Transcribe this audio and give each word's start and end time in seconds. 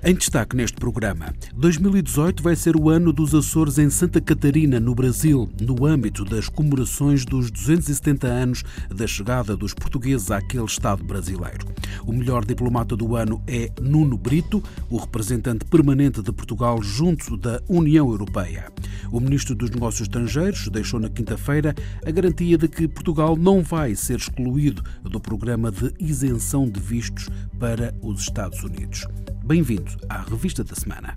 Em 0.00 0.14
destaque 0.14 0.54
neste 0.54 0.76
programa, 0.76 1.34
2018 1.56 2.40
vai 2.40 2.54
ser 2.54 2.76
o 2.76 2.88
ano 2.88 3.12
dos 3.12 3.34
Açores 3.34 3.78
em 3.78 3.90
Santa 3.90 4.20
Catarina, 4.20 4.78
no 4.78 4.94
Brasil, 4.94 5.50
no 5.60 5.84
âmbito 5.84 6.24
das 6.24 6.48
comemorações 6.48 7.24
dos 7.24 7.50
270 7.50 8.28
anos 8.28 8.62
da 8.94 9.08
chegada 9.08 9.56
dos 9.56 9.74
portugueses 9.74 10.30
àquele 10.30 10.66
Estado 10.66 11.02
brasileiro. 11.02 11.66
O 12.06 12.12
melhor 12.12 12.44
diplomata 12.44 12.96
do 12.96 13.16
ano 13.16 13.42
é 13.44 13.72
Nuno 13.82 14.16
Brito, 14.16 14.62
o 14.88 14.98
representante 14.98 15.64
permanente 15.64 16.22
de 16.22 16.30
Portugal 16.30 16.80
junto 16.80 17.36
da 17.36 17.60
União 17.68 18.08
Europeia. 18.08 18.70
O 19.10 19.18
ministro 19.18 19.52
dos 19.56 19.68
Negócios 19.68 20.02
Estrangeiros 20.02 20.68
deixou 20.68 21.00
na 21.00 21.08
quinta-feira 21.08 21.74
a 22.06 22.10
garantia 22.12 22.56
de 22.56 22.68
que 22.68 22.86
Portugal 22.86 23.36
não 23.36 23.64
vai 23.64 23.96
ser 23.96 24.18
excluído 24.18 24.80
do 25.02 25.18
programa 25.18 25.72
de 25.72 25.92
isenção 25.98 26.68
de 26.70 26.78
vistos 26.78 27.28
para 27.58 27.92
os 28.00 28.20
Estados 28.20 28.62
Unidos. 28.62 29.04
Bem-vindo 29.48 29.90
à 30.10 30.20
Revista 30.20 30.62
da 30.62 30.74
Semana. 30.74 31.14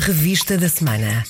Revista 0.00 0.58
da 0.58 0.68
Semana. 0.68 1.22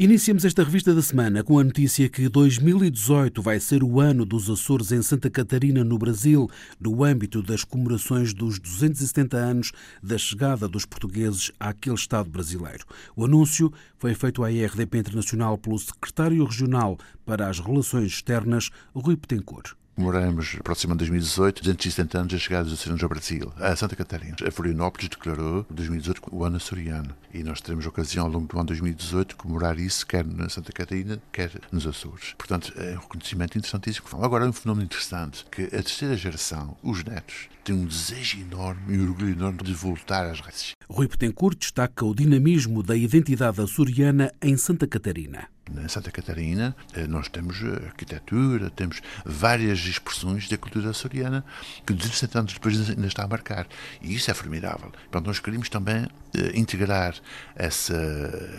Iniciamos 0.00 0.44
esta 0.44 0.64
revista 0.64 0.92
da 0.92 1.00
semana 1.00 1.44
com 1.44 1.60
a 1.60 1.62
notícia 1.62 2.08
que 2.08 2.28
2018 2.28 3.40
vai 3.40 3.60
ser 3.60 3.84
o 3.84 4.00
ano 4.00 4.24
dos 4.24 4.50
Açores 4.50 4.90
em 4.90 5.00
Santa 5.00 5.30
Catarina, 5.30 5.84
no 5.84 5.96
Brasil, 5.96 6.50
no 6.80 7.04
âmbito 7.04 7.40
das 7.40 7.62
comemorações 7.62 8.34
dos 8.34 8.58
270 8.58 9.36
anos 9.36 9.70
da 10.02 10.18
chegada 10.18 10.66
dos 10.66 10.84
portugueses 10.84 11.52
àquele 11.60 11.94
Estado 11.94 12.28
brasileiro. 12.28 12.84
O 13.14 13.24
anúncio 13.24 13.72
foi 13.96 14.12
feito 14.12 14.42
à 14.42 14.50
IRDP 14.50 14.98
Internacional 14.98 15.56
pelo 15.56 15.78
secretário 15.78 16.44
regional 16.44 16.98
para 17.24 17.48
as 17.48 17.60
Relações 17.60 18.06
Externas, 18.06 18.70
Rui 18.92 19.16
Petencourt. 19.16 19.76
Comemoramos, 19.94 20.56
próximo 20.64 20.94
de 20.94 20.98
2018, 20.98 21.62
270 21.62 22.18
anos 22.18 22.32
da 22.32 22.38
chegada 22.38 22.64
dos 22.64 22.72
açorianos 22.72 23.02
ao 23.04 23.08
Brasil, 23.08 23.52
a 23.56 23.76
Santa 23.76 23.94
Catarina. 23.94 24.34
A 24.44 24.50
Florianópolis 24.50 25.08
declarou 25.08 25.64
2018 25.70 26.22
o 26.32 26.44
ano 26.44 26.56
açoriano 26.56 27.14
e 27.32 27.44
nós 27.44 27.60
teremos 27.60 27.86
ocasião 27.86 28.26
ao 28.26 28.32
longo 28.32 28.48
do 28.48 28.58
ano 28.58 28.66
2018 28.66 29.28
de 29.28 29.34
comemorar 29.36 29.78
isso, 29.78 30.04
quer 30.04 30.26
na 30.26 30.48
Santa 30.48 30.72
Catarina, 30.72 31.22
quer 31.30 31.52
nos 31.70 31.86
Açores. 31.86 32.34
Portanto, 32.36 32.72
é 32.76 32.96
um 32.96 33.00
reconhecimento 33.00 33.56
interessantíssimo. 33.56 34.08
Agora, 34.20 34.44
é 34.44 34.48
um 34.48 34.52
fenómeno 34.52 34.84
interessante 34.84 35.46
que 35.48 35.62
a 35.62 35.68
terceira 35.70 36.16
geração, 36.16 36.76
os 36.82 37.04
netos, 37.04 37.48
têm 37.62 37.76
um 37.76 37.86
desejo 37.86 38.40
enorme 38.40 38.96
e 38.96 38.98
um 38.98 39.10
orgulho 39.10 39.30
enorme 39.30 39.58
de 39.62 39.72
voltar 39.74 40.26
às 40.26 40.40
raízes. 40.40 40.72
Rui 40.90 41.06
Petencourt 41.06 41.56
destaca 41.56 42.04
o 42.04 42.14
dinamismo 42.14 42.82
da 42.82 42.96
identidade 42.96 43.60
açoriana 43.60 44.32
em 44.42 44.56
Santa 44.56 44.88
Catarina. 44.88 45.53
Na 45.72 45.88
Santa 45.88 46.10
Catarina, 46.10 46.76
eh, 46.92 47.06
nós 47.06 47.28
temos 47.28 47.56
eh, 47.62 47.86
arquitetura, 47.86 48.68
temos 48.70 49.00
várias 49.24 49.78
expressões 49.80 50.46
da 50.48 50.58
cultura 50.58 50.90
açoriana 50.90 51.44
que 51.86 51.94
200 51.94 52.36
anos 52.36 52.52
depois 52.52 52.90
ainda 52.90 53.06
está 53.06 53.24
a 53.24 53.28
marcar. 53.28 53.66
E 54.02 54.14
isso 54.14 54.30
é 54.30 54.34
formidável. 54.34 54.90
Portanto, 54.90 55.26
nós 55.26 55.40
queremos 55.40 55.70
também 55.70 56.06
integrar 56.54 57.14
essa, 57.54 57.94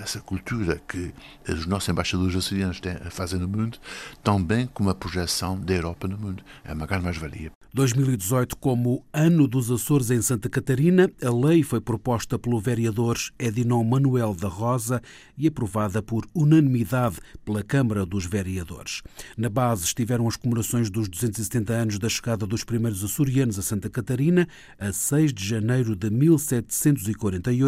essa 0.02 0.20
cultura 0.20 0.81
que 0.88 1.14
os 1.48 1.66
nossos 1.66 1.90
embaixadores 1.90 2.36
açorianos 2.36 2.80
têm, 2.80 2.95
fazem 3.09 3.40
no 3.40 3.48
mundo, 3.48 3.78
também 4.23 4.68
como 4.73 4.90
a 4.90 4.95
projeção 4.95 5.59
da 5.59 5.73
Europa 5.73 6.08
no 6.08 6.18
mundo. 6.18 6.44
É 6.64 6.73
uma 6.73 6.86
grande 6.86 7.03
mais-valia. 7.03 7.52
2018 7.73 8.56
como 8.56 9.03
Ano 9.12 9.50
dos 9.50 9.70
Açores 9.70 10.09
em 10.09 10.22
Santa 10.22 10.48
Catarina, 10.48 11.12
a 11.22 11.30
lei 11.30 11.62
foi 11.62 11.81
proposta 11.81 12.40
pelo 12.40 12.58
vereador 12.58 13.18
Edinon 13.38 13.84
Manuel 13.84 14.34
da 14.34 14.48
Rosa 14.48 15.02
e 15.38 15.46
aprovada 15.46 16.02
por 16.02 16.26
unanimidade 16.34 17.18
pela 17.44 17.62
Câmara 17.62 18.06
dos 18.06 18.25
Vereadores. 18.25 19.02
Na 19.38 19.50
base 19.50 19.84
estiveram 19.84 20.25
as 20.25 20.38
comemorações 20.38 20.90
dos 20.90 21.09
270 21.09 21.74
anos 21.74 22.00
da 22.00 22.07
chegada 22.07 22.47
dos 22.47 22.63
primeiros 22.63 23.03
açorianos 23.03 23.59
a 23.59 23.62
Santa 23.62 23.90
Catarina, 23.90 24.47
a 24.80 24.94
6 24.94 25.34
de 25.34 25.46
janeiro 25.46 25.97
de 25.97 26.09
1748, 26.09 27.65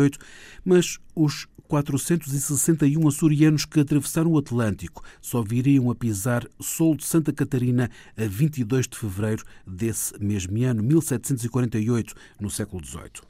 mas 0.64 1.00
os 1.16 1.48
461 1.68 3.08
açorianos 3.08 3.66
que 3.66 3.80
atravessaram 3.80 4.32
o 4.32 4.38
Atlântico 4.38 5.04
só 5.22 5.44
viriam 5.44 5.92
a 5.92 5.96
pisar 5.96 6.48
Sol 6.60 6.96
de 6.96 7.06
Santa 7.06 7.34
Catarina 7.34 7.92
a 8.16 8.26
22 8.26 8.88
de 8.88 8.98
fevereiro 8.98 9.44
desse 9.66 10.14
mesmo 10.20 10.64
ano, 10.64 10.82
1748, 10.82 12.16
no 12.40 12.50
século 12.50 12.84
XVIII. 12.86 13.22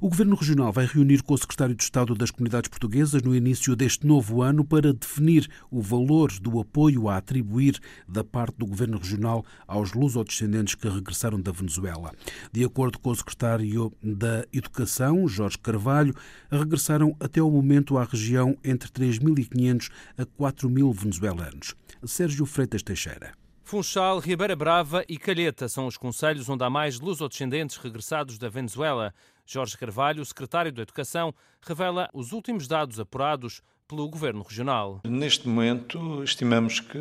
O 0.00 0.08
Governo 0.08 0.36
Regional 0.36 0.72
vai 0.72 0.86
reunir 0.86 1.24
com 1.24 1.34
o 1.34 1.38
Secretário 1.38 1.74
de 1.74 1.82
Estado 1.82 2.14
das 2.14 2.30
Comunidades 2.30 2.68
Portuguesas 2.68 3.20
no 3.20 3.34
início 3.34 3.74
deste 3.74 4.06
novo 4.06 4.42
ano 4.42 4.64
para 4.64 4.92
definir 4.92 5.50
o 5.72 5.82
valor 5.82 6.30
do 6.38 6.60
apoio 6.60 7.08
a 7.08 7.16
atribuir 7.16 7.80
da 8.06 8.22
parte 8.22 8.56
do 8.58 8.66
Governo 8.66 8.96
Regional 8.96 9.44
aos 9.66 9.94
lusodescendentes 9.94 10.76
que 10.76 10.88
regressaram 10.88 11.40
da 11.40 11.50
Venezuela. 11.50 12.12
De 12.52 12.64
acordo 12.64 13.00
com 13.00 13.10
o 13.10 13.16
Secretário 13.16 13.92
da 14.00 14.46
Educação, 14.52 15.26
Jorge 15.26 15.58
Carvalho, 15.58 16.14
regressaram 16.48 17.16
até 17.18 17.42
o 17.42 17.50
momento 17.50 17.98
à 17.98 18.04
região 18.04 18.56
entre 18.62 18.88
3.500 18.90 19.90
a 20.16 20.24
4.000 20.24 20.94
venezuelanos. 20.94 21.74
Sérgio 22.04 22.46
Freitas 22.46 22.84
Teixeira. 22.84 23.32
Funchal, 23.64 24.20
Ribeira 24.20 24.54
Brava 24.54 25.04
e 25.08 25.18
Calheta 25.18 25.68
são 25.68 25.86
os 25.86 25.96
conselhos 25.96 26.48
onde 26.48 26.62
há 26.62 26.70
mais 26.70 27.00
lusodescendentes 27.00 27.76
regressados 27.76 28.38
da 28.38 28.48
Venezuela. 28.48 29.12
Jorge 29.50 29.78
Carvalho, 29.78 30.22
secretário 30.26 30.70
da 30.70 30.82
Educação, 30.82 31.34
revela 31.62 32.10
os 32.12 32.32
últimos 32.32 32.68
dados 32.68 33.00
apurados 33.00 33.62
pelo 33.88 34.06
Governo 34.06 34.42
Regional. 34.42 35.00
Neste 35.04 35.48
momento, 35.48 36.22
estimamos 36.22 36.78
que 36.78 36.98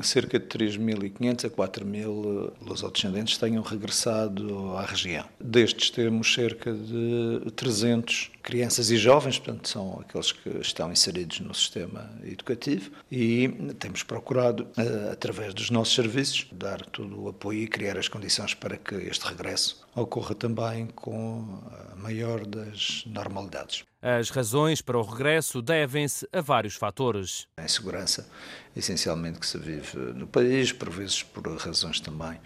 cerca 0.00 0.38
de 0.38 0.46
3.500 0.46 1.46
a 1.46 1.50
4.000 1.50 2.52
lusodescendentes 2.64 3.36
tenham 3.36 3.64
regressado 3.64 4.76
à 4.76 4.84
região. 4.84 5.28
Destes 5.40 5.90
temos 5.90 6.32
cerca 6.32 6.72
de 6.72 7.50
300 7.56 8.30
crianças 8.40 8.90
e 8.92 8.96
jovens, 8.96 9.38
portanto, 9.40 9.68
são 9.68 9.98
aqueles 10.00 10.30
que 10.30 10.48
estão 10.60 10.92
inseridos 10.92 11.40
no 11.40 11.52
sistema 11.52 12.08
educativo 12.22 12.92
e 13.10 13.48
temos 13.80 14.04
procurado, 14.04 14.68
eh, 14.76 15.10
através 15.12 15.52
dos 15.52 15.68
nossos 15.68 15.94
serviços, 15.94 16.46
dar 16.52 16.80
todo 16.86 17.24
o 17.24 17.28
apoio 17.28 17.64
e 17.64 17.66
criar 17.66 17.98
as 17.98 18.06
condições 18.06 18.54
para 18.54 18.76
que 18.76 18.94
este 18.94 19.26
regresso 19.26 19.86
ocorra 20.00 20.34
também 20.34 20.86
com 20.86 21.60
a 21.92 21.96
maior 21.96 22.46
das 22.46 23.04
normalidades. 23.06 23.84
As 24.00 24.30
razões 24.30 24.80
para 24.80 24.96
o 24.96 25.02
regresso 25.02 25.60
devem-se 25.60 26.28
a 26.32 26.40
vários 26.40 26.76
fatores. 26.76 27.48
A 27.56 27.64
insegurança, 27.64 28.28
essencialmente, 28.76 29.40
que 29.40 29.46
se 29.46 29.58
vive 29.58 29.96
no 30.14 30.26
país, 30.26 30.70
por 30.70 30.88
vezes 30.88 31.22
por 31.24 31.44
razões 31.56 31.98
também 31.98 32.38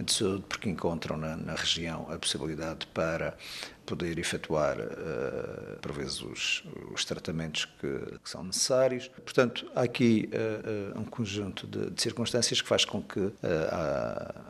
de 0.00 0.12
saúde, 0.12 0.44
porque 0.48 0.68
encontram 0.68 1.16
na, 1.16 1.36
na 1.36 1.54
região 1.54 2.10
a 2.10 2.18
possibilidade 2.18 2.86
para 2.88 3.36
poder 3.86 4.18
efetuar, 4.18 4.76
uh, 4.78 5.78
por 5.80 5.92
vezes, 5.92 6.20
os, 6.20 6.64
os 6.92 7.04
tratamentos 7.04 7.64
que, 7.64 8.18
que, 8.22 8.28
são 8.28 8.42
necessários. 8.42 9.08
Portanto, 9.08 9.66
há 9.74 9.82
aqui 9.82 10.28
uh, 10.32 10.96
uh, 10.96 11.00
um 11.00 11.04
conjunto 11.04 11.66
de, 11.66 11.90
de, 11.90 12.02
circunstâncias 12.02 12.60
que 12.60 12.68
faz 12.68 12.84
com 12.84 13.02
que 13.02 13.32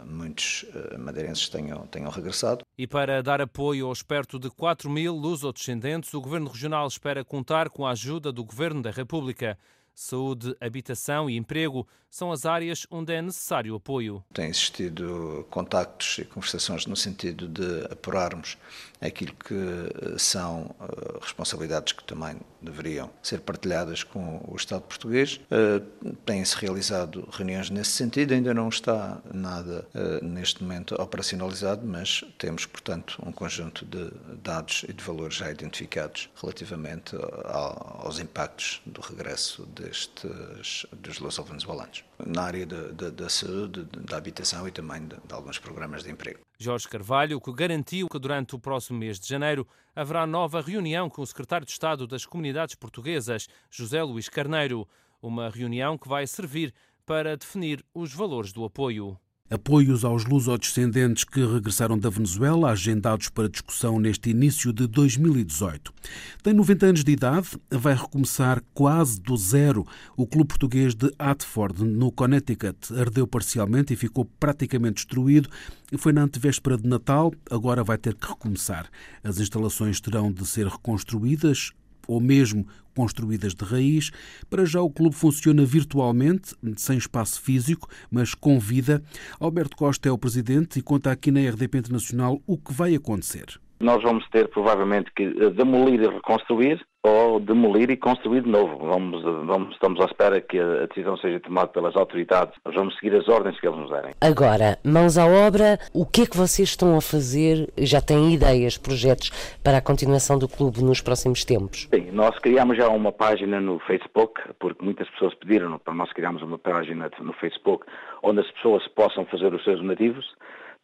muitos 0.05 0.65
madeirenses 0.99 1.49
tenham, 1.49 1.87
tenham 1.87 2.11
regressado. 2.11 2.65
E 2.79 2.87
para 2.87 3.23
dar 3.23 3.41
apoio 3.41 3.87
aos 3.87 4.03
perto 4.03 4.39
de 4.39 4.51
4 4.51 4.89
mil 4.91 5.15
luso-descendentes, 5.15 6.13
o 6.15 6.21
Governo 6.21 6.51
Regional 6.51 6.87
espera 6.87 7.25
contar 7.25 7.69
com 7.69 7.87
a 7.87 7.91
ajuda 7.91 8.33
do 8.33 8.45
Governo 8.45 8.83
da 8.83 8.91
República. 8.91 9.59
Saúde, 9.99 10.55
habitação 10.61 11.31
e 11.31 11.39
emprego 11.39 11.89
são 12.11 12.31
as 12.31 12.45
áreas 12.45 12.87
onde 12.91 13.15
é 13.15 13.23
necessário 13.23 13.75
apoio. 13.75 14.23
Tem 14.33 14.49
existido 14.49 15.47
contactos 15.51 16.19
e 16.19 16.25
conversações 16.25 16.87
no 16.87 16.95
sentido 16.97 17.49
de 17.49 17.85
apurarmos 17.91 18.59
aquilo 19.01 19.35
que 19.35 19.55
eh, 19.55 20.19
são 20.19 20.75
uh, 20.81 21.19
responsabilidades 21.21 21.93
que 21.93 22.03
também 22.05 22.37
deveriam 22.63 23.11
ser 23.23 23.41
partilhadas 23.41 24.03
com 24.03 24.43
o 24.49 24.57
Estado 24.57 24.83
português. 24.83 25.41
Uh, 25.51 26.15
Têm-se 26.25 26.57
realizado 26.57 27.29
reuniões 27.31 27.69
nesse 27.71 27.91
sentido, 27.91 28.33
ainda 28.33 28.55
não 28.55 28.69
está 28.69 29.21
nada 29.33 29.87
neste 30.23 30.63
momento 30.63 30.95
operacionalizado, 31.01 31.87
mas 31.87 32.25
temos, 32.39 32.67
portanto, 32.67 33.19
um 33.25 33.31
conjunto 33.31 33.85
de 33.85 34.11
dados 34.43 34.85
e 34.89 34.93
de 34.93 35.05
valores 35.05 35.37
já 35.37 35.51
identificados 35.51 36.29
relativamente 36.41 37.17
aos 37.45 38.19
impactos 38.19 38.81
do 38.85 39.01
regresso 39.01 39.67
destes 39.87 40.87
dos 40.93 41.19
luso-venezuelanos 41.19 42.05
na 42.25 42.43
área 42.43 42.67
da 42.67 43.29
saúde, 43.29 43.85
da 43.85 44.17
habitação 44.17 44.67
e 44.67 44.71
também 44.71 45.07
de, 45.07 45.17
de 45.17 45.35
alguns 45.35 45.59
programas 45.59 46.03
de 46.03 46.11
emprego. 46.11 46.41
Jorge 46.59 46.89
Carvalho, 46.89 47.41
que 47.41 47.53
garantiu 47.53 48.09
que 48.09 48.19
durante 48.19 48.55
o 48.55 48.59
próximo 48.59 48.99
mês 48.99 49.21
de 49.21 49.29
janeiro 49.29 49.67
haverá 49.95 50.27
nova 50.27 50.61
reunião 50.61 51.09
com 51.09 51.23
o 51.23 51.27
secretário 51.27 51.67
de 51.67 51.73
Estado 51.73 52.07
das 52.07 52.27
Comunidades 52.27 52.75
Portuguesas, 52.75 53.49
José 53.71 54.03
Luís 54.03 54.29
Carneiro. 54.29 54.89
Uma 55.23 55.49
reunião 55.49 55.97
que 55.97 56.09
vai 56.09 56.27
servir 56.27 56.75
para 57.05 57.37
definir 57.37 57.85
os 57.95 58.13
valores 58.13 58.53
do 58.53 58.65
apoio. 58.65 59.19
Apoios 59.49 60.05
aos 60.05 60.25
lusodescendentes 60.25 61.23
que 61.23 61.39
regressaram 61.39 61.97
da 61.97 62.11
Venezuela, 62.11 62.73
agendados 62.73 63.29
para 63.29 63.49
discussão 63.49 64.01
neste 64.01 64.31
início 64.31 64.73
de 64.73 64.89
2018. 64.89 65.95
Tem 66.43 66.53
90 66.53 66.87
anos 66.87 67.05
de 67.05 67.13
idade, 67.13 67.51
vai 67.71 67.95
recomeçar 67.95 68.61
quase 68.75 69.21
do 69.21 69.37
zero. 69.37 69.87
O 70.17 70.27
clube 70.27 70.49
português 70.49 70.97
de 70.97 71.13
Atford, 71.17 71.85
no 71.85 72.11
Connecticut, 72.11 72.93
ardeu 72.99 73.25
parcialmente 73.25 73.93
e 73.93 73.97
ficou 73.97 74.25
praticamente 74.25 74.97
destruído. 74.97 75.49
Foi 75.97 76.13
na 76.13 76.23
antevéspera 76.23 76.77
de 76.77 76.89
Natal, 76.89 77.33
agora 77.49 77.85
vai 77.85 77.99
ter 77.99 78.15
que 78.15 78.27
recomeçar. 78.27 78.91
As 79.23 79.39
instalações 79.39 80.01
terão 80.01 80.33
de 80.33 80.45
ser 80.45 80.67
reconstruídas, 80.67 81.71
ou 82.07 82.21
mesmo 82.21 82.67
construídas 82.95 83.55
de 83.55 83.65
raiz. 83.65 84.11
Para 84.49 84.65
já 84.65 84.81
o 84.81 84.91
clube 84.91 85.15
funciona 85.15 85.65
virtualmente, 85.65 86.55
sem 86.77 86.97
espaço 86.97 87.41
físico, 87.41 87.89
mas 88.11 88.35
com 88.35 88.59
vida. 88.59 89.03
Alberto 89.39 89.77
Costa 89.77 90.09
é 90.09 90.13
o 90.13 90.19
presidente 90.19 90.79
e 90.79 90.83
conta 90.83 91.11
aqui 91.11 91.31
na 91.31 91.41
RDP 91.41 91.79
Internacional 91.79 92.41
o 92.47 92.57
que 92.57 92.73
vai 92.73 92.95
acontecer. 92.95 93.61
Nós 93.79 94.03
vamos 94.03 94.27
ter 94.31 94.49
provavelmente 94.49 95.11
que 95.15 95.51
demolir 95.51 96.03
e 96.03 96.09
reconstruir 96.09 96.85
ou 97.07 97.39
demolir 97.39 97.91
e 97.91 97.97
construir 97.97 98.43
de 98.43 98.51
novo. 98.51 98.79
Vamos, 98.79 99.23
vamos, 99.23 99.75
estamos 99.75 100.01
à 100.01 100.07
espera 100.07 100.41
que 100.41 100.59
a 100.59 100.87
decisão 100.87 101.17
seja 101.19 101.39
tomada 101.39 101.69
pelas 101.69 101.95
autoridades. 101.95 102.55
Nós 102.65 102.75
vamos 102.75 102.97
seguir 102.99 103.15
as 103.15 103.29
ordens 103.29 103.59
que 103.61 103.67
eles 103.67 103.79
nos 103.79 103.91
derem. 103.91 104.13
Agora, 104.21 104.77
mãos 104.83 105.17
à 105.17 105.25
obra, 105.25 105.79
o 105.95 106.05
que 106.05 106.23
é 106.23 106.27
que 106.27 106.37
vocês 106.37 106.71
estão 106.71 106.97
a 106.97 107.01
fazer? 107.01 107.69
Já 107.79 108.01
têm 108.01 108.33
ideias, 108.35 108.77
projetos 108.77 109.31
para 109.63 109.79
a 109.79 109.81
continuação 109.81 110.37
do 110.39 110.49
clube 110.49 110.83
nos 110.83 111.01
próximos 111.01 111.45
tempos? 111.45 111.89
Sim, 111.95 112.11
nós 112.13 112.37
criamos 112.41 112.77
já 112.77 112.89
uma 112.89 113.13
página 113.13 113.61
no 113.61 113.79
Facebook, 113.81 114.41
porque 114.59 114.85
muitas 114.85 115.09
pessoas 115.11 115.35
pediram 115.35 115.79
para 115.79 115.95
nós 115.95 116.13
criarmos 116.13 116.43
uma 116.43 116.59
página 116.59 117.09
no 117.21 117.33
Facebook 117.35 117.87
onde 118.23 118.41
as 118.41 118.51
pessoas 118.53 118.87
possam 118.89 119.25
fazer 119.27 119.55
os 119.55 119.63
seus 119.63 119.81
donativos. 119.81 120.27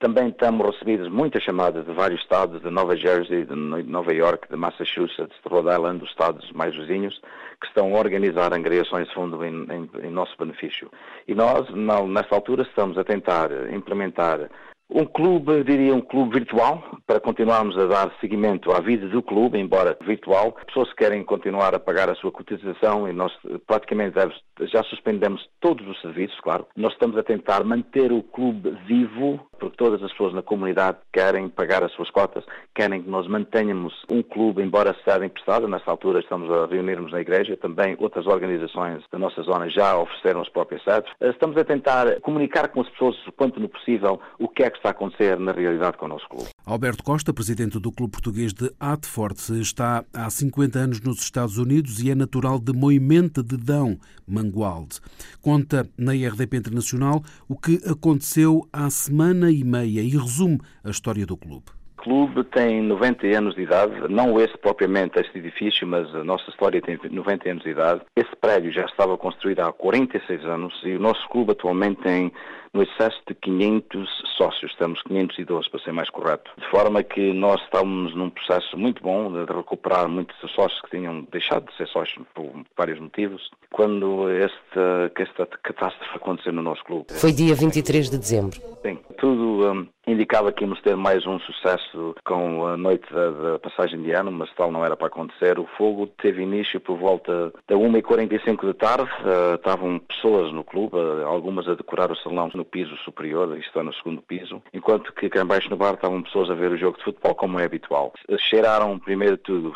Também 0.03 0.31
estamos 0.31 0.67
recebidos 0.67 1.09
muitas 1.09 1.45
chamadas 1.45 1.87
de 1.87 1.93
vários 1.93 2.21
estados, 2.21 2.61
de 2.61 2.69
Nova 2.71 2.97
Jersey, 2.97 3.45
de 3.45 3.55
Nova 3.55 4.13
York, 4.13 4.49
de 4.51 4.57
Massachusetts, 4.57 5.37
de 5.41 5.49
Rhode 5.49 5.69
Island, 5.69 6.01
dos 6.01 6.11
estados 6.11 6.51
mais 6.51 6.75
vizinhos, 6.75 7.21
que 7.61 7.69
estão 7.69 7.95
a 7.95 7.99
organizar 8.01 8.53
angariações 8.53 9.07
de 9.07 9.15
fundo 9.15 9.45
em, 9.45 9.65
em, 9.71 9.89
em 10.03 10.11
nosso 10.11 10.37
benefício. 10.37 10.91
E 11.29 11.37
nós, 11.37 11.71
nesta 11.71 12.35
altura, 12.35 12.63
estamos 12.65 12.99
a 12.99 13.05
tentar 13.05 13.53
implementar 13.73 14.51
um 14.95 15.05
clube, 15.05 15.65
diria 15.65 15.95
um 15.95 16.01
clube 16.01 16.39
virtual, 16.39 16.83
para 17.07 17.21
continuarmos 17.21 17.77
a 17.79 17.87
dar 17.87 18.13
seguimento 18.21 18.73
à 18.73 18.81
vida 18.81 19.09
do 19.09 19.23
clube, 19.23 19.59
embora 19.59 19.97
virtual. 20.05 20.53
Pessoas 20.67 20.91
que 20.91 20.97
querem 20.97 21.25
continuar 21.25 21.75
a 21.75 21.79
pagar 21.79 22.11
a 22.11 22.15
sua 22.15 22.31
cotização 22.31 23.09
e 23.09 23.13
nós 23.13 23.33
praticamente 23.67 24.15
já 24.61 24.83
suspendemos 24.85 25.47
todos 25.61 25.87
os 25.87 26.01
serviços, 26.01 26.39
claro. 26.41 26.67
Nós 26.77 26.93
estamos 26.93 27.17
a 27.17 27.23
tentar 27.23 27.65
manter 27.65 28.13
o 28.13 28.23
clube 28.23 28.71
vivo, 28.87 29.41
porque 29.59 29.77
todas 29.77 30.03
as 30.03 30.11
pessoas 30.13 30.35
na 30.35 30.43
comunidade 30.43 30.99
querem 31.13 31.49
pagar 31.49 31.83
as 31.83 31.93
suas 31.93 32.11
cotas, 32.11 32.45
querem 32.75 33.03
que 33.03 33.09
nós 33.09 33.27
mantenhamos 33.27 33.95
um 34.11 34.23
clube, 34.23 34.63
embora 34.63 34.97
seja 35.05 35.25
emprestado. 35.25 35.69
Nesta 35.69 35.91
altura 35.91 36.21
estamos 36.21 36.51
a 36.51 36.67
reunirmos 36.67 37.13
na 37.13 37.21
igreja, 37.21 37.57
também 37.57 37.97
outras 37.99 38.27
organizações 38.27 39.03
da 39.11 39.19
nossa 39.19 39.43
zona 39.43 39.69
já 39.69 39.97
ofereceram 39.97 40.41
as 40.41 40.49
próprias 40.49 40.83
sedes. 40.85 41.11
Estamos 41.21 41.57
a 41.57 41.65
tentar 41.65 42.21
comunicar 42.21 42.69
com 42.69 42.81
as 42.81 42.89
pessoas 42.91 43.17
o 43.27 43.33
quanto 43.33 43.61
no 43.61 43.69
possível 43.69 44.21
o 44.39 44.49
que 44.49 44.63
é 44.63 44.71
que 44.71 44.82
está 44.83 44.89
a 44.89 44.93
acontecer 44.93 45.39
na 45.39 45.53
realidade 45.53 45.97
com 45.97 46.07
o 46.07 46.09
nosso 46.09 46.29
clube. 46.29 46.49
Alberto 46.67 47.05
Costa, 47.05 47.33
presidente 47.33 47.79
do 47.79 47.93
Clube 47.93 48.11
Português 48.11 48.53
de 48.53 48.71
Atford, 48.81 49.39
está 49.61 50.05
há 50.13 50.29
50 50.29 50.79
anos 50.79 51.01
nos 51.01 51.21
Estados 51.21 51.57
Unidos 51.57 52.03
e 52.03 52.11
é 52.11 52.15
natural 52.15 52.59
de 52.59 52.73
Moimenta 52.73 53.43
de 53.43 53.57
Dão, 53.57 53.97
Mangualde. 54.27 54.99
Conta 55.41 55.89
na 55.97 56.13
RDP 56.13 56.57
Internacional 56.57 57.23
o 57.49 57.57
que 57.57 57.81
aconteceu 57.89 58.67
há 58.73 58.91
semana 58.91 59.51
e 59.53 59.63
meia 59.63 60.01
e 60.01 60.11
resume 60.11 60.59
a 60.83 60.91
história 60.91 61.25
do 61.25 61.37
clube. 61.37 61.67
O 61.99 62.03
clube 62.03 62.43
tem 62.43 62.83
90 62.83 63.29
anos 63.29 63.55
de 63.55 63.63
idade, 63.63 63.95
não 64.09 64.41
esse 64.41 64.59
propriamente 64.59 65.21
este 65.21 65.39
edifício, 65.39 65.87
mas 65.87 66.13
a 66.13 66.25
nossa 66.25 66.51
história 66.51 66.83
tem 66.83 66.99
90 67.09 67.49
anos 67.49 67.63
de 67.63 67.71
idade. 67.71 68.01
Esse 68.17 68.35
prédio 68.41 68.73
já 68.73 68.85
estava 68.87 69.17
construído 69.17 69.61
há 69.61 69.73
46 69.73 70.45
anos 70.45 70.75
e 70.83 70.97
o 70.97 70.99
nosso 70.99 71.29
clube 71.29 71.53
atualmente 71.53 72.03
tem 72.03 72.33
no 72.75 72.83
excesso 72.83 73.21
de 73.27 73.35
500 73.35 74.09
sócios, 74.37 74.71
estamos 74.71 75.03
512 75.03 75.71
para 75.71 75.81
ser 75.83 75.93
mais 75.93 76.09
correto. 76.11 76.51
De 76.57 76.69
forma 76.71 77.03
que 77.03 77.33
nós 77.33 77.61
estamos 77.63 78.15
num 78.15 78.31
processo 78.31 78.77
muito 78.79 79.03
bom 79.03 79.31
de 79.31 79.53
recuperar 79.53 80.09
muitos 80.09 80.37
sócios 80.53 80.81
que 80.83 80.97
tinham 80.97 81.27
deixado 81.31 81.67
de 81.67 81.77
ser 81.77 81.87
sócios 81.89 82.25
por 82.35 82.51
vários 82.77 82.99
motivos, 82.99 83.51
quando 83.71 84.29
esta, 84.31 85.13
esta 85.17 85.47
catástrofe 85.63 86.17
aconteceu 86.17 86.53
no 86.53 86.63
nosso 86.63 86.85
clube. 86.85 87.07
Foi 87.13 87.33
dia 87.33 87.55
23 87.55 88.11
de 88.11 88.19
dezembro. 88.19 88.61
Sim, 88.83 88.99
tudo 89.19 89.71
um, 89.71 89.87
indicava 90.07 90.53
que 90.53 90.65
íamos 90.65 90.81
ter 90.81 90.97
mais 90.97 91.27
um 91.27 91.39
sucesso 91.41 92.15
com 92.25 92.67
a 92.67 92.77
noite 92.77 93.05
da, 93.13 93.31
da, 93.31 93.59
passagem 93.59 94.03
de 94.03 94.13
ano, 94.13 94.33
mas 94.33 94.53
tal 94.55 94.73
não 94.73 94.85
era 94.85 94.97
para 94.97 95.07
acontecer. 95.07 95.59
O 95.59 95.69
fogo 95.79 96.07
teve 96.21 96.43
início 96.43 96.81
por 96.81 96.99
volta 96.99 97.53
da 97.69 97.77
1h45 97.77 98.67
da 98.67 98.75
tarde. 98.75 99.11
Uh, 99.23 99.55
estavam 99.55 99.99
pessoas 100.01 100.53
no 100.53 100.65
clube, 100.65 100.97
uh, 100.97 101.27
algumas 101.27 101.69
a 101.69 101.75
decorar 101.75 102.11
o 102.11 102.17
salão 102.17 102.51
no 102.63 102.65
piso 102.65 102.97
superior, 102.99 103.59
isto 103.59 103.79
é, 103.79 103.83
no 103.83 103.93
segundo 103.95 104.23
piso, 104.23 104.63
enquanto 104.73 105.13
que 105.13 105.29
cá 105.29 105.43
embaixo 105.43 105.69
no 105.69 105.77
bar 105.77 105.95
estavam 105.95 106.23
pessoas 106.23 106.49
a 106.49 106.55
ver 106.55 106.71
o 106.71 106.79
jogo 106.79 106.97
de 106.97 107.05
futebol 107.05 107.35
como 107.35 107.59
é 107.59 107.65
habitual. 107.65 108.13
Cheiraram 108.39 108.99
primeiro 109.01 109.37
de 109.37 109.43
tudo 109.43 109.73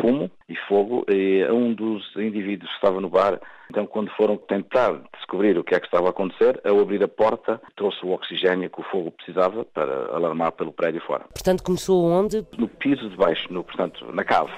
fumo 0.00 0.30
e 0.48 0.56
fogo 0.56 1.04
e 1.08 1.44
um 1.50 1.74
dos 1.74 2.16
indivíduos 2.16 2.70
que 2.70 2.76
estava 2.76 3.00
no 3.00 3.10
bar 3.10 3.38
então, 3.70 3.86
quando 3.86 4.10
foram 4.16 4.36
tentar 4.36 5.00
descobrir 5.16 5.56
o 5.56 5.62
que 5.62 5.76
é 5.76 5.80
que 5.80 5.86
estava 5.86 6.08
a 6.08 6.10
acontecer, 6.10 6.60
ao 6.64 6.80
abrir 6.80 7.02
a 7.04 7.08
porta, 7.08 7.60
trouxe 7.76 8.04
o 8.04 8.10
oxigênio 8.10 8.68
que 8.68 8.80
o 8.80 8.84
fogo 8.84 9.12
precisava 9.12 9.64
para 9.64 10.12
alarmar 10.12 10.50
pelo 10.52 10.72
prédio 10.72 11.00
fora. 11.02 11.24
Portanto, 11.32 11.62
começou 11.62 12.04
onde? 12.04 12.44
No 12.58 12.66
piso 12.66 13.08
de 13.08 13.16
baixo, 13.16 13.46
no, 13.52 13.62
portanto, 13.62 14.04
na 14.12 14.24
cave. 14.24 14.52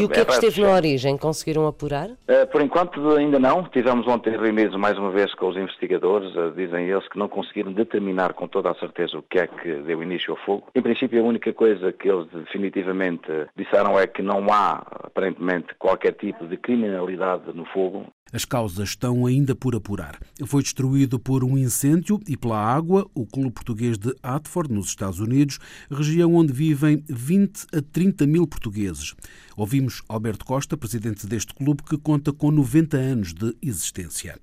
E 0.00 0.04
o 0.04 0.08
que 0.08 0.20
é 0.20 0.24
que 0.24 0.32
esteve 0.32 0.62
na 0.62 0.72
origem? 0.72 1.16
Conseguiram 1.18 1.66
apurar? 1.66 2.08
Uh, 2.08 2.46
por 2.50 2.62
enquanto 2.62 3.16
ainda 3.16 3.38
não. 3.38 3.64
Tivemos 3.64 4.06
ontem 4.08 4.30
reunidos 4.30 4.76
mais 4.76 4.96
uma 4.98 5.10
vez 5.10 5.32
com 5.34 5.48
os 5.48 5.56
investigadores. 5.56 6.34
Uh, 6.34 6.50
dizem 6.56 6.88
eles 6.88 7.06
que 7.08 7.18
não 7.18 7.28
conseguiram 7.28 7.72
determinar 7.72 8.32
com 8.32 8.48
toda 8.48 8.70
a 8.70 8.74
certeza 8.74 9.18
o 9.18 9.22
que 9.22 9.38
é 9.38 9.46
que 9.46 9.72
deu 9.82 10.02
início 10.02 10.32
ao 10.32 10.38
fogo. 10.38 10.68
Em 10.74 10.80
princípio, 10.80 11.20
a 11.22 11.26
única 11.26 11.52
coisa 11.52 11.92
que 11.92 12.08
eles 12.08 12.26
definitivamente 12.32 13.28
disseram 13.54 13.98
é 13.98 14.06
que 14.06 14.22
não 14.22 14.46
há, 14.50 14.82
aparentemente, 15.04 15.74
qualquer 15.78 16.12
tipo 16.12 16.46
de 16.46 16.56
criminalidade 16.56 17.44
no 17.54 17.66
fogo. 17.66 18.06
As 18.32 18.44
causas 18.44 18.88
estão 18.88 19.24
ainda 19.24 19.54
por 19.54 19.76
apurar. 19.76 20.18
Foi 20.46 20.60
destruído 20.60 21.18
por 21.18 21.44
um 21.44 21.56
incêndio 21.56 22.20
e 22.26 22.36
pela 22.36 22.58
água 22.58 23.08
o 23.14 23.24
Clube 23.24 23.52
Português 23.52 23.96
de 23.96 24.12
Atford, 24.20 24.72
nos 24.72 24.88
Estados 24.88 25.20
Unidos, 25.20 25.60
região 25.88 26.34
onde 26.34 26.52
vivem 26.52 27.04
20 27.08 27.66
a 27.72 27.80
30 27.80 28.26
mil 28.26 28.44
portugueses. 28.44 29.14
Ouvimos 29.56 30.02
Alberto 30.08 30.44
Costa, 30.44 30.76
presidente 30.76 31.24
deste 31.26 31.54
clube, 31.54 31.84
que 31.84 31.96
conta 31.96 32.32
com 32.32 32.50
90 32.50 32.96
anos 32.96 33.32
de 33.32 33.56
existência. 33.62 34.38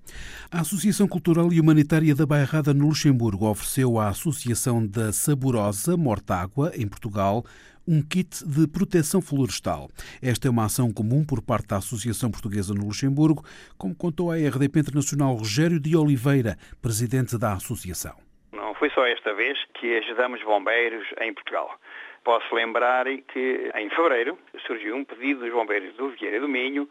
A 0.50 0.62
Associação 0.62 1.08
Cultural 1.08 1.52
e 1.52 1.60
Humanitária 1.60 2.16
da 2.16 2.25
Bairrada 2.25 2.74
no 2.74 2.88
Luxemburgo 2.88 3.48
ofereceu 3.48 4.00
à 4.00 4.08
Associação 4.08 4.86
da 4.88 5.12
Saborosa 5.12 5.98
Mortágua, 5.98 6.72
em 6.75 6.88
Portugal, 6.88 7.46
um 7.88 8.02
kit 8.02 8.46
de 8.46 8.68
proteção 8.68 9.22
florestal. 9.22 9.90
Esta 10.22 10.48
é 10.48 10.52
uma 10.52 10.66
ação 10.66 10.92
comum 10.92 11.25
por 11.25 11.42
parte 11.42 11.68
da 11.68 11.78
Associação 11.78 12.32
Portuguesa 12.32 12.74
no 12.74 12.86
Luxemburgo, 12.86 13.44
como 13.78 13.96
contou 13.96 14.32
a 14.32 14.36
RDP 14.36 14.80
Internacional 14.80 15.34
Rogério 15.36 15.80
de 15.80 15.96
Oliveira, 15.96 16.56
presidente 16.82 17.38
da 17.38 17.54
associação. 17.54 18.16
Não 18.52 18.74
foi 18.75 18.90
só 18.92 19.06
esta 19.06 19.34
vez 19.34 19.58
que 19.74 19.98
ajudamos 19.98 20.42
bombeiros 20.44 21.06
em 21.22 21.34
Portugal. 21.34 21.70
Posso 22.24 22.56
lembrar 22.56 23.06
que 23.06 23.72
em 23.75 23.90
fevereiro 23.90 24.38
surgiu 24.66 24.96
um 24.96 25.04
pedido 25.04 25.42
dos 25.42 25.52
bombeiros 25.52 25.94
do 25.96 26.10
Vieira 26.12 26.40
do 26.40 26.48
Minho 26.48 26.88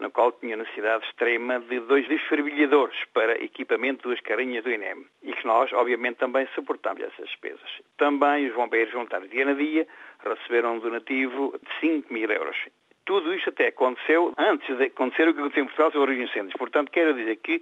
no 0.00 0.10
qual 0.10 0.32
tinha 0.32 0.56
necessidade 0.56 1.04
extrema 1.06 1.60
de 1.60 1.80
dois 1.80 2.06
desfervilhadores 2.08 2.96
para 3.12 3.42
equipamento 3.42 4.08
das 4.08 4.20
carinhas 4.20 4.64
do 4.64 4.70
INEM 4.70 5.06
e 5.22 5.32
que 5.32 5.46
nós, 5.46 5.72
obviamente, 5.72 6.16
também 6.16 6.46
suportamos 6.54 7.02
essas 7.02 7.26
despesas. 7.28 7.70
Também 7.96 8.48
os 8.48 8.54
bombeiros 8.54 8.92
voluntários 8.92 9.30
dia 9.30 9.48
a 9.48 9.54
dia 9.54 9.86
receberam 10.24 10.76
um 10.76 10.78
donativo 10.80 11.58
de 11.62 11.80
5 11.80 12.12
mil 12.12 12.30
euros. 12.30 12.56
Tudo 13.04 13.34
isto 13.34 13.50
até 13.50 13.68
aconteceu 13.68 14.32
antes 14.38 14.76
de 14.76 14.84
acontecer 14.84 15.28
o 15.28 15.34
que 15.34 15.40
aconteceu 15.40 15.62
em 15.62 15.66
Portugal 15.66 15.92
sobre 15.92 16.14
os 16.14 16.30
incêndios. 16.30 16.54
Portanto, 16.54 16.90
quero 16.90 17.14
dizer 17.14 17.36
que 17.36 17.60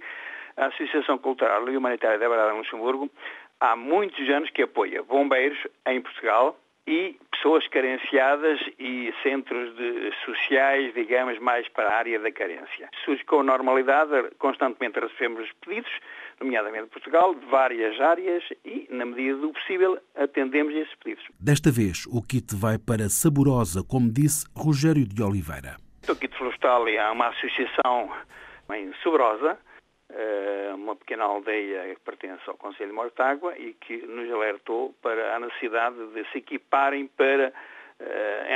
a 0.55 0.67
Associação 0.67 1.17
Cultural 1.17 1.69
e 1.69 1.77
Humanitária 1.77 2.17
da 2.17 2.29
Barada 2.29 2.53
Luxemburgo 2.53 3.09
há 3.59 3.75
muitos 3.75 4.27
anos 4.29 4.49
que 4.51 4.61
apoia 4.61 5.03
bombeiros 5.03 5.57
em 5.87 6.01
Portugal 6.01 6.57
e 6.87 7.17
pessoas 7.31 7.67
carenciadas 7.67 8.59
e 8.79 9.13
centros 9.23 9.75
de, 9.75 10.11
sociais, 10.25 10.93
digamos, 10.93 11.39
mais 11.39 11.67
para 11.69 11.89
a 11.89 11.97
área 11.97 12.19
da 12.19 12.31
carência. 12.31 12.89
Surge 13.05 13.23
com 13.25 13.43
normalidade, 13.43 14.11
constantemente 14.37 14.99
recebemos 14.99 15.49
pedidos, 15.65 15.91
nomeadamente 16.39 16.85
de 16.85 16.89
Portugal, 16.89 17.33
de 17.35 17.45
várias 17.45 17.99
áreas 17.99 18.43
e, 18.65 18.87
na 18.89 19.05
medida 19.05 19.37
do 19.37 19.51
possível, 19.51 19.97
atendemos 20.15 20.73
esses 20.75 20.93
pedidos. 20.95 21.25
Desta 21.39 21.71
vez, 21.71 22.05
o 22.07 22.21
kit 22.21 22.55
vai 22.55 22.77
para 22.77 23.09
Saborosa, 23.09 23.83
como 23.83 24.11
disse 24.11 24.45
Rogério 24.55 25.05
de 25.05 25.21
Oliveira. 25.23 25.77
O 26.07 26.15
kit 26.15 26.35
florestal 26.37 26.87
é 26.87 27.09
uma 27.09 27.27
associação 27.27 28.11
bem, 28.67 28.93
Saborosa, 29.03 29.57
uma 30.75 30.95
pequena 30.95 31.23
aldeia 31.23 31.95
que 31.95 32.01
pertence 32.01 32.41
ao 32.47 32.57
Conselho 32.57 32.89
de 32.89 32.95
Mortágua 32.95 33.57
e 33.57 33.73
que 33.73 33.97
nos 34.05 34.31
alertou 34.31 34.93
para 35.01 35.35
a 35.35 35.39
necessidade 35.39 35.95
de 36.13 36.23
se 36.31 36.39
equiparem 36.39 37.07
para 37.07 37.53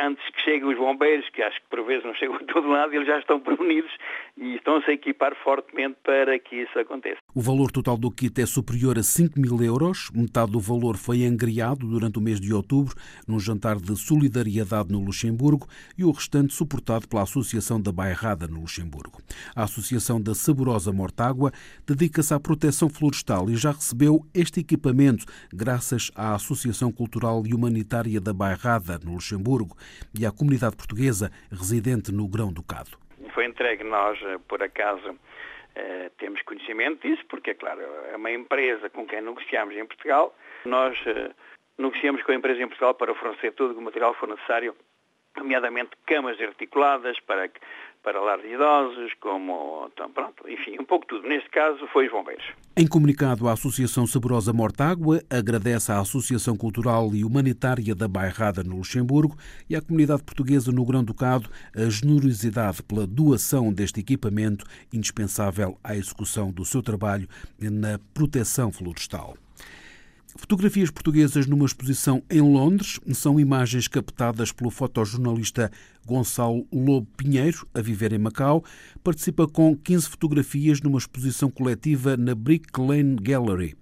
antes 0.03 0.23
que 0.29 0.41
cheguem 0.41 0.69
os 0.69 0.77
bombeiros, 0.77 1.27
que 1.29 1.41
acho 1.41 1.59
que 1.61 1.67
por 1.69 1.83
vezes 1.85 2.05
não 2.05 2.13
chegam 2.13 2.35
a 2.35 2.39
todo 2.39 2.67
lado, 2.67 2.93
eles 2.93 3.07
já 3.07 3.19
estão 3.19 3.39
prevenidos 3.41 3.91
e 4.37 4.55
estão-se 4.55 4.89
a 4.89 4.93
equipar 4.93 5.35
fortemente 5.43 5.97
para 6.03 6.37
que 6.39 6.55
isso 6.55 6.77
aconteça. 6.79 7.17
O 7.33 7.41
valor 7.41 7.71
total 7.71 7.97
do 7.97 8.11
kit 8.11 8.41
é 8.41 8.45
superior 8.45 8.97
a 8.97 9.03
5 9.03 9.39
mil 9.39 9.61
euros. 9.63 10.09
Metade 10.13 10.51
do 10.51 10.59
valor 10.59 10.97
foi 10.97 11.25
angriado 11.25 11.87
durante 11.87 12.17
o 12.17 12.21
mês 12.21 12.39
de 12.39 12.53
outubro 12.53 12.95
num 13.27 13.39
jantar 13.39 13.77
de 13.77 13.95
solidariedade 13.95 14.91
no 14.91 15.03
Luxemburgo 15.03 15.67
e 15.97 16.03
o 16.03 16.11
restante 16.11 16.53
suportado 16.53 17.07
pela 17.07 17.23
Associação 17.23 17.81
da 17.81 17.91
Bairrada 17.91 18.47
no 18.47 18.61
Luxemburgo. 18.61 19.21
A 19.55 19.63
Associação 19.63 20.21
da 20.21 20.33
Saborosa 20.33 20.91
Mortágua 20.91 21.51
dedica-se 21.85 22.33
à 22.33 22.39
proteção 22.39 22.89
florestal 22.89 23.49
e 23.49 23.55
já 23.55 23.71
recebeu 23.71 24.25
este 24.33 24.59
equipamento 24.59 25.25
graças 25.53 26.11
à 26.15 26.35
Associação 26.35 26.91
Cultural 26.91 27.43
e 27.45 27.53
Humanitária 27.53 28.19
da 28.19 28.33
Bairrada 28.33 28.99
no 29.03 29.13
Luxemburgo 29.13 29.26
Luxemburgo 29.27 29.75
e 30.17 30.25
à 30.25 30.31
comunidade 30.31 30.75
portuguesa 30.75 31.31
residente 31.51 32.11
no 32.11 32.27
Grão-Ducado. 32.27 32.97
Foi 33.33 33.45
entregue, 33.45 33.83
nós, 33.83 34.17
eh, 34.23 34.37
por 34.47 34.63
acaso, 34.63 35.17
eh, 35.75 36.09
temos 36.17 36.41
conhecimento 36.43 37.07
disso, 37.07 37.23
porque, 37.29 37.51
é 37.51 37.53
claro, 37.53 37.81
é 37.81 38.15
uma 38.15 38.31
empresa 38.31 38.89
com 38.89 39.05
quem 39.05 39.21
negociamos 39.21 39.75
em 39.75 39.85
Portugal. 39.85 40.35
Nós 40.65 40.97
eh, 41.05 41.31
negociamos 41.77 42.23
com 42.23 42.31
a 42.31 42.35
empresa 42.35 42.61
em 42.61 42.67
Portugal 42.67 42.93
para 42.93 43.13
fornecer 43.15 43.51
todo 43.51 43.77
o 43.77 43.81
material 43.81 44.13
que 44.13 44.19
for 44.19 44.29
necessário, 44.29 44.75
nomeadamente 45.35 45.91
camas 46.05 46.39
articuladas 46.39 47.19
para 47.19 47.49
para 48.03 48.21
lar 48.21 48.39
de 48.39 48.47
idosos, 48.47 49.13
como, 49.19 49.89
então, 49.91 50.09
pronto, 50.11 50.49
enfim, 50.49 50.77
um 50.79 50.85
pouco 50.85 51.05
tudo. 51.05 51.27
Neste 51.27 51.49
caso, 51.49 51.85
foi 51.87 52.05
os 52.05 52.11
bombeiros. 52.11 52.45
Em 52.75 52.87
comunicado, 52.87 53.47
a 53.47 53.53
Associação 53.53 54.05
Saborosa 54.05 54.53
Mortágua 54.53 55.21
agradece 55.29 55.91
à 55.91 55.99
Associação 55.99 56.55
Cultural 56.55 57.13
e 57.13 57.23
Humanitária 57.23 57.95
da 57.95 58.07
Bairrada 58.07 58.63
no 58.63 58.77
Luxemburgo 58.77 59.35
e 59.69 59.75
à 59.75 59.81
comunidade 59.81 60.23
portuguesa 60.23 60.71
no 60.71 60.85
Grão-Ducado 60.85 61.49
a 61.75 61.89
generosidade 61.89 62.83
pela 62.83 63.07
doação 63.07 63.73
deste 63.73 63.99
equipamento 63.99 64.65
indispensável 64.93 65.77
à 65.83 65.95
execução 65.95 66.51
do 66.51 66.63
seu 66.65 66.81
trabalho 66.81 67.27
na 67.59 67.99
proteção 68.13 68.71
florestal. 68.71 69.35
Fotografias 70.37 70.91
portuguesas 70.91 71.47
numa 71.47 71.65
exposição 71.65 72.23
em 72.29 72.41
Londres 72.41 72.99
são 73.11 73.39
imagens 73.39 73.87
captadas 73.87 74.51
pelo 74.51 74.69
fotojornalista 74.69 75.71
Gonçalo 76.05 76.65
Lobo 76.71 77.07
Pinheiro, 77.17 77.67
a 77.73 77.81
viver 77.81 78.13
em 78.13 78.19
Macau. 78.19 78.63
Participa 79.03 79.47
com 79.47 79.75
15 79.75 80.07
fotografias 80.07 80.79
numa 80.79 80.99
exposição 80.99 81.49
coletiva 81.49 82.15
na 82.15 82.35
Brick 82.35 82.79
Lane 82.79 83.15
Gallery. 83.15 83.75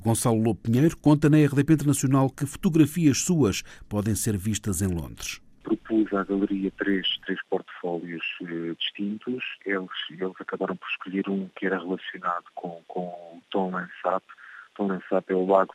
Gonçalo 0.00 0.42
Lobo 0.42 0.60
Pinheiro 0.60 0.96
conta 0.96 1.30
na 1.30 1.38
RDP 1.38 1.74
Internacional 1.74 2.28
que 2.28 2.46
fotografias 2.46 3.18
suas 3.18 3.62
podem 3.88 4.16
ser 4.16 4.36
vistas 4.36 4.82
em 4.82 4.88
Londres 4.88 5.40
propus 5.62 6.12
à 6.12 6.24
galeria 6.24 6.70
três, 6.72 7.06
três 7.24 7.40
portfólios 7.48 8.24
eh, 8.42 8.74
distintos. 8.78 9.44
Eles, 9.64 9.90
eles 10.10 10.34
acabaram 10.40 10.76
por 10.76 10.88
escolher 10.88 11.28
um 11.28 11.48
que 11.56 11.66
era 11.66 11.78
relacionado 11.78 12.44
com, 12.54 12.82
com 12.88 13.06
o 13.06 13.42
Tom 13.50 13.70
Lansap, 13.70 14.24
Tonle 14.74 15.00
Sap 15.08 15.30
é 15.30 15.34
o 15.34 15.46
lago 15.46 15.74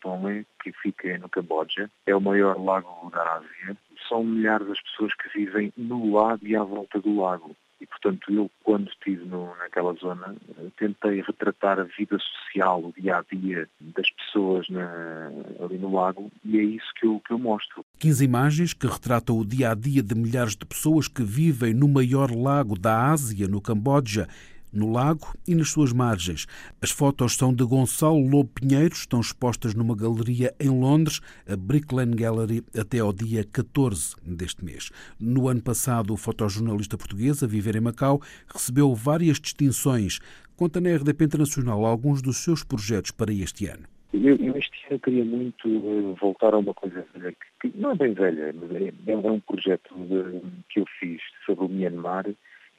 Tonle, 0.00 0.46
que 0.62 0.72
fica 0.72 1.16
no 1.18 1.28
Camboja. 1.28 1.90
É 2.06 2.14
o 2.14 2.20
maior 2.20 2.58
lago 2.58 3.10
da 3.10 3.36
Ásia. 3.36 3.76
São 4.08 4.24
milhares 4.24 4.68
as 4.68 4.80
pessoas 4.80 5.12
que 5.14 5.38
vivem 5.38 5.72
no 5.76 6.12
lago 6.14 6.46
e 6.46 6.54
à 6.56 6.62
volta 6.62 7.00
do 7.00 7.20
lago. 7.20 7.56
E, 7.80 7.86
portanto, 7.86 8.32
eu, 8.32 8.50
quando 8.62 8.88
estive 8.88 9.24
no, 9.26 9.54
naquela 9.56 9.92
zona, 9.94 10.34
tentei 10.78 11.20
retratar 11.20 11.78
a 11.78 11.82
vida 11.82 12.16
social, 12.18 12.80
o 12.82 12.92
dia-a-dia 12.98 13.68
das 13.78 14.08
pessoas 14.10 14.66
na, 14.70 15.30
ali 15.62 15.76
no 15.76 15.92
lago, 15.92 16.30
e 16.44 16.58
é 16.58 16.62
isso 16.62 16.86
que 16.98 17.06
eu, 17.06 17.20
que 17.20 17.32
eu 17.32 17.38
mostro. 17.38 17.84
15 17.98 18.24
imagens 18.24 18.72
que 18.72 18.86
retratam 18.86 19.38
o 19.38 19.44
dia-a-dia 19.44 20.02
de 20.02 20.14
milhares 20.14 20.56
de 20.56 20.64
pessoas 20.64 21.08
que 21.08 21.22
vivem 21.22 21.74
no 21.74 21.86
maior 21.86 22.30
lago 22.30 22.78
da 22.78 23.10
Ásia, 23.10 23.48
no 23.48 23.60
Camboja, 23.60 24.28
no 24.74 24.92
lago 24.92 25.32
e 25.46 25.54
nas 25.54 25.70
suas 25.70 25.92
margens. 25.92 26.46
As 26.82 26.90
fotos 26.90 27.36
são 27.36 27.54
de 27.54 27.64
Gonçalo 27.64 28.20
Lobo 28.28 28.50
Pinheiro, 28.54 28.94
estão 28.94 29.20
expostas 29.20 29.74
numa 29.74 29.96
galeria 29.96 30.54
em 30.58 30.68
Londres, 30.68 31.20
a 31.48 31.56
Brick 31.56 31.94
Lane 31.94 32.16
Gallery, 32.16 32.62
até 32.78 32.98
ao 32.98 33.12
dia 33.12 33.44
14 33.44 34.16
deste 34.22 34.64
mês. 34.64 34.90
No 35.18 35.48
ano 35.48 35.62
passado, 35.62 36.12
o 36.12 36.16
fotojornalista 36.16 36.98
português, 36.98 37.42
a 37.42 37.46
viver 37.46 37.76
em 37.76 37.80
Macau, 37.80 38.20
recebeu 38.52 38.94
várias 38.94 39.40
distinções. 39.40 40.18
Conta 40.56 40.80
na 40.80 40.94
RDP 40.94 41.24
Internacional 41.24 41.84
alguns 41.84 42.22
dos 42.22 42.38
seus 42.38 42.62
projetos 42.62 43.10
para 43.10 43.32
este 43.32 43.66
ano. 43.66 43.84
Eu, 44.12 44.36
eu 44.36 44.56
este 44.56 44.86
ano 44.88 45.00
queria 45.00 45.24
muito 45.24 45.68
uh, 45.68 46.14
voltar 46.20 46.54
a 46.54 46.58
uma 46.58 46.72
coisa 46.72 47.04
velha, 47.12 47.32
que, 47.32 47.68
que, 47.68 47.78
não 47.78 47.90
é 47.90 47.94
bem 47.96 48.14
velha, 48.14 48.54
mas 48.54 48.70
é, 48.70 48.92
é 49.12 49.30
um 49.30 49.40
projeto 49.40 49.92
de, 49.96 50.40
que 50.68 50.78
eu 50.78 50.84
fiz 51.00 51.20
sobre 51.44 51.64
o 51.64 51.68
Myanmar, 51.68 52.26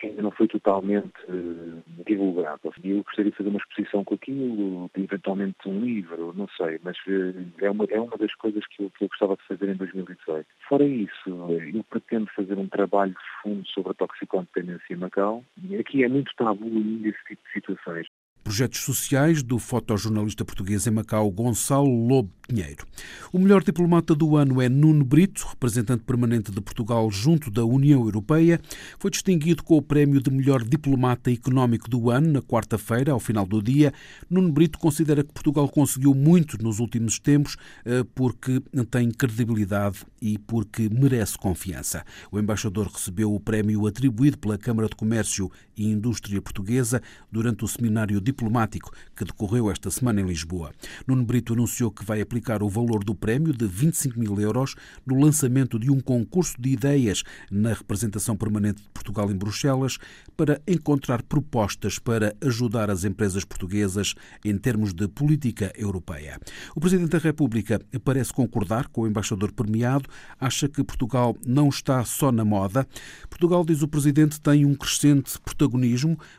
ainda 0.06 0.22
não 0.22 0.32
foi 0.32 0.48
totalmente 0.48 1.14
uh, 1.28 1.84
divulgado. 2.06 2.60
Eu 2.84 3.04
gostaria 3.04 3.32
de 3.32 3.38
fazer 3.38 3.50
uma 3.50 3.60
exposição 3.60 4.04
com 4.04 4.16
aquilo, 4.16 4.90
eventualmente 4.96 5.58
um 5.66 5.80
livro, 5.80 6.34
não 6.36 6.48
sei, 6.58 6.80
mas 6.84 6.98
uh, 7.08 7.46
é, 7.60 7.70
uma, 7.70 7.86
é 7.90 8.00
uma 8.00 8.18
das 8.18 8.34
coisas 8.36 8.66
que 8.68 8.84
eu, 8.84 8.92
que 8.92 9.04
eu 9.04 9.08
gostava 9.10 9.36
de 9.36 9.44
fazer 9.48 9.70
em 9.70 9.76
2018. 9.76 10.48
Fora 10.68 10.86
isso, 10.86 11.30
eu 11.30 11.84
pretendo 11.90 12.28
fazer 12.36 12.58
um 12.58 12.68
trabalho 12.68 13.12
de 13.12 13.42
fundo 13.42 13.68
sobre 13.68 13.92
a 13.92 13.96
toxicodependência 13.96 14.94
em 14.94 14.98
Macau. 14.98 15.44
Aqui 15.80 16.04
é 16.04 16.08
muito 16.08 16.34
tabu 16.36 16.66
ainda 16.66 17.10
esse 17.10 17.24
tipo 17.26 17.42
de 17.44 17.54
situações 17.54 18.08
projetos 18.46 18.82
sociais 18.82 19.42
do 19.42 19.58
fotojornalista 19.58 20.46
português 20.46 20.86
em 20.86 20.92
Macau, 20.92 21.32
Gonçalo 21.32 21.90
Lobo 22.08 22.32
Pinheiro. 22.48 22.86
O 23.34 23.40
melhor 23.40 23.64
diplomata 23.64 24.14
do 24.14 24.38
ano 24.38 24.62
é 24.62 24.70
Nuno 24.70 25.04
Brito, 25.04 25.46
representante 25.50 26.04
permanente 26.04 26.52
de 26.52 26.62
Portugal 26.62 27.10
junto 27.10 27.50
da 27.50 27.66
União 27.66 28.02
Europeia. 28.02 28.62
Foi 29.00 29.10
distinguido 29.10 29.64
com 29.64 29.78
o 29.78 29.82
prémio 29.82 30.22
de 30.22 30.30
melhor 30.30 30.64
diplomata 30.64 31.32
económico 31.32 31.90
do 31.90 32.12
ano 32.12 32.32
na 32.34 32.42
quarta-feira, 32.42 33.12
ao 33.12 33.20
final 33.20 33.46
do 33.46 33.62
dia. 33.62 33.92
Nuno 34.30 34.52
Brito 34.52 34.78
considera 34.78 35.24
que 35.24 35.34
Portugal 35.34 35.68
conseguiu 35.68 36.14
muito 36.14 36.62
nos 36.62 36.80
últimos 36.80 37.20
tempos 37.20 37.58
eh, 37.84 38.04
porque 38.14 38.62
tem 38.92 39.10
credibilidade 39.12 40.06
e 40.22 40.38
porque 40.38 40.90
merece 40.90 41.38
confiança. 41.38 42.06
O 42.32 42.40
embaixador 42.40 42.88
recebeu 42.88 43.34
o 43.34 43.40
prémio 43.40 43.88
atribuído 43.88 44.38
pela 44.38 44.58
Câmara 44.58 44.88
de 44.88 44.96
Comércio 44.96 45.52
e 45.78 45.88
Indústria 45.88 46.42
Portuguesa 46.42 47.02
durante 47.32 47.64
o 47.64 47.68
seminário 47.68 48.22
diplomático 48.22 48.92
que 49.16 49.26
decorreu 49.26 49.70
esta 49.70 49.90
semana 49.92 50.22
em 50.22 50.26
Lisboa. 50.26 50.72
Nuno 51.06 51.24
Brito 51.24 51.54
anunciou 51.54 51.92
que 51.92 52.06
vai 52.06 52.22
aplicar 52.22 52.64
o 52.64 52.70
valor 52.70 53.04
do 53.04 53.14
prémio 53.14 53.54
de 53.54 53.68
25 53.68 54.20
mil 54.20 54.40
euros 54.40 54.76
no 55.06 55.20
lançamento 55.20 55.78
de 55.78 55.92
um 55.92 56.00
concurso 56.00 56.56
de 56.60 56.70
ideias 56.70 57.24
na 57.52 57.74
representação 57.74 58.36
permanente 58.36 58.82
de 58.82 58.90
Portugal 58.90 59.32
em 59.32 59.36
Bruxelas 59.36 59.98
para 60.36 60.62
encontrar 60.68 61.22
propostas 61.24 62.00
para 62.00 62.36
ajudar 62.42 62.90
as 62.90 63.04
empresas 63.04 63.44
portuguesas 63.44 64.16
em 64.44 64.58
termos 64.58 64.94
de 64.94 65.08
política 65.08 65.72
europeia. 65.76 66.40
O 66.76 66.80
Presidente 66.80 67.10
da 67.10 67.18
República 67.18 67.82
parece 68.04 68.34
concordar 68.34 68.88
com 68.88 69.02
o 69.02 69.08
embaixador 69.08 69.52
premiado, 69.52 70.10
acha 70.40 70.68
que 70.68 70.84
Portugal 70.84 71.36
não 71.46 71.70
está 71.70 72.04
só 72.06 72.32
na 72.32 72.46
moda. 72.46 72.88
Portugal, 73.30 73.66
diz 73.66 73.82
o 73.82 73.88
Presidente, 73.88 74.40
tem 74.40 74.66
um 74.66 74.76
crescente 74.76 75.40
protagonismo. 75.40 75.65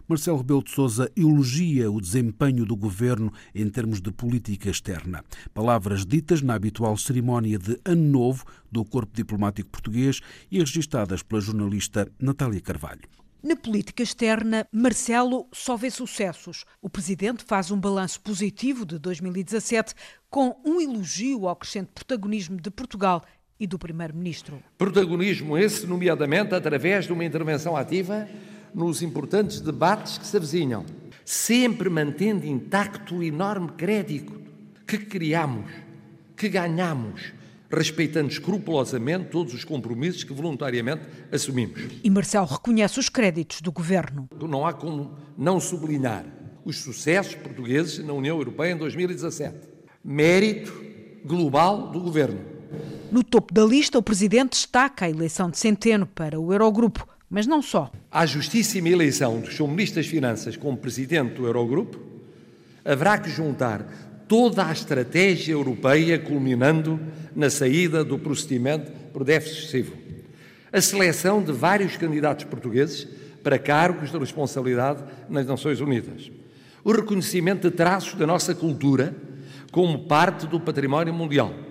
Marcelo 0.09 0.39
Rebelo 0.39 0.63
de 0.63 0.71
Sousa 0.71 1.11
elogia 1.17 1.91
o 1.91 2.01
desempenho 2.01 2.65
do 2.65 2.77
governo 2.77 3.33
em 3.55 3.69
termos 3.69 4.01
de 4.01 4.11
política 4.11 4.71
externa. 4.71 5.25
Palavras 5.53 6.05
ditas 6.05 6.43
na 6.43 6.55
habitual 6.55 6.97
cerimónia 6.97 7.59
de 7.59 7.79
Ano 7.85 8.11
Novo 8.11 8.45
do 8.71 8.85
Corpo 8.85 9.13
Diplomático 9.15 9.71
Português 9.71 10.21
e 10.51 10.59
registadas 10.59 11.23
pela 11.23 11.41
jornalista 11.41 12.11
Natália 12.21 12.61
Carvalho. 12.61 13.09
Na 13.43 13.55
política 13.55 14.03
externa, 14.03 14.67
Marcelo 14.73 15.47
só 15.53 15.77
vê 15.77 15.89
sucessos. 15.89 16.65
O 16.83 16.91
presidente 16.91 17.45
faz 17.45 17.71
um 17.71 17.79
balanço 17.79 18.21
positivo 18.21 18.85
de 18.85 18.99
2017 18.99 19.95
com 20.29 20.61
um 20.65 20.81
elogio 20.81 21.47
ao 21.47 21.55
crescente 21.55 21.93
protagonismo 21.95 22.61
de 22.61 22.71
Portugal 22.71 23.23
e 23.59 23.67
do 23.67 23.79
primeiro-ministro. 23.79 24.63
Protagonismo 24.77 25.57
esse, 25.57 25.87
nomeadamente 25.87 26.55
através 26.55 27.07
de 27.07 27.13
uma 27.13 27.25
intervenção 27.25 27.77
ativa 27.77 28.29
nos 28.77 29.01
importantes 29.01 29.59
debates 29.59 30.19
que 30.19 30.27
se 30.27 30.37
avizinham, 30.37 30.85
sempre 31.25 31.89
mantendo 31.89 32.45
intacto 32.45 33.17
o 33.17 33.23
enorme 33.23 33.71
crédito 33.71 34.39
que 34.87 34.99
criamos, 34.99 35.65
que 36.37 36.47
ganhamos 36.51 37.33
respeitando 37.71 38.29
escrupulosamente 38.29 39.31
todos 39.31 39.55
os 39.55 39.65
compromissos 39.65 40.23
que 40.25 40.33
voluntariamente 40.33 41.03
assumimos. 41.33 41.81
E 42.05 42.11
Marcelo 42.11 42.45
reconhece 42.45 43.01
os 43.01 43.09
créditos 43.09 43.63
do 43.63 43.73
governo. 43.73 44.29
Não 44.39 44.67
há 44.67 44.75
como 44.75 45.17
não 45.39 45.59
sublinhar 45.59 46.27
os 46.63 46.77
sucessos 46.77 47.35
portugueses 47.35 48.05
na 48.05 48.13
União 48.13 48.37
Europeia 48.37 48.73
em 48.73 48.77
2017. 48.77 49.57
Mérito 50.05 50.85
global 51.25 51.91
do 51.91 52.01
governo. 52.01 52.41
No 53.11 53.25
topo 53.25 53.55
da 53.55 53.65
lista, 53.65 53.99
o 53.99 54.03
presidente 54.03 54.51
destaca 54.51 55.07
a 55.07 55.11
eleição 55.11 55.51
de 55.51 55.59
Centeno 55.59 56.07
para 56.07 56.39
o 56.39 56.53
Eurogrupo 56.53 57.16
Mas 57.37 57.47
não 57.47 57.61
só. 57.61 57.93
À 58.11 58.25
justíssima 58.25 58.89
eleição 58.89 59.41
do 59.41 59.53
seu 59.53 59.69
Ministro 59.69 60.01
das 60.01 60.07
Finanças 60.07 60.57
como 60.57 60.75
Presidente 60.75 61.35
do 61.35 61.45
Eurogrupo, 61.45 62.01
haverá 62.83 63.19
que 63.19 63.29
juntar 63.29 63.87
toda 64.27 64.67
a 64.67 64.73
estratégia 64.73 65.53
europeia 65.53 66.19
culminando 66.19 66.99
na 67.35 67.51
saída 67.51 68.03
do 68.03 68.19
procedimento 68.19 68.91
por 69.13 69.23
déficit 69.23 69.59
excessivo. 69.59 69.93
A 70.73 70.81
seleção 70.81 71.43
de 71.43 71.53
vários 71.53 71.95
candidatos 71.99 72.47
portugueses 72.47 73.07
para 73.43 73.59
cargos 73.59 74.11
de 74.11 74.17
responsabilidade 74.17 75.05
nas 75.29 75.47
Nações 75.47 75.79
Unidas. 75.79 76.31
O 76.83 76.91
reconhecimento 76.91 77.69
de 77.69 77.77
traços 77.77 78.15
da 78.15 78.27
nossa 78.27 78.55
cultura 78.55 79.15
como 79.71 80.07
parte 80.07 80.47
do 80.47 80.59
património 80.59 81.13
mundial 81.13 81.66